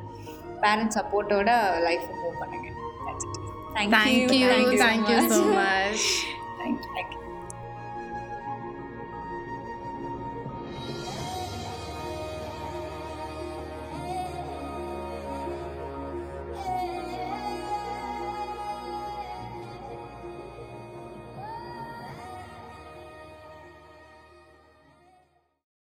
பேரண்ட்ஸ் 0.62 0.98
சப்போர்ட்டோட 0.98 1.50
லைஃப் 1.86 2.06
மூவ் 2.18 2.38
பண்ணுங்கள் 2.42 2.78
thank you 3.74 4.44
thank you 4.82 5.18
so 5.32 5.40
much 5.56 6.06
thank you 6.58 6.88
thank you 6.94 7.21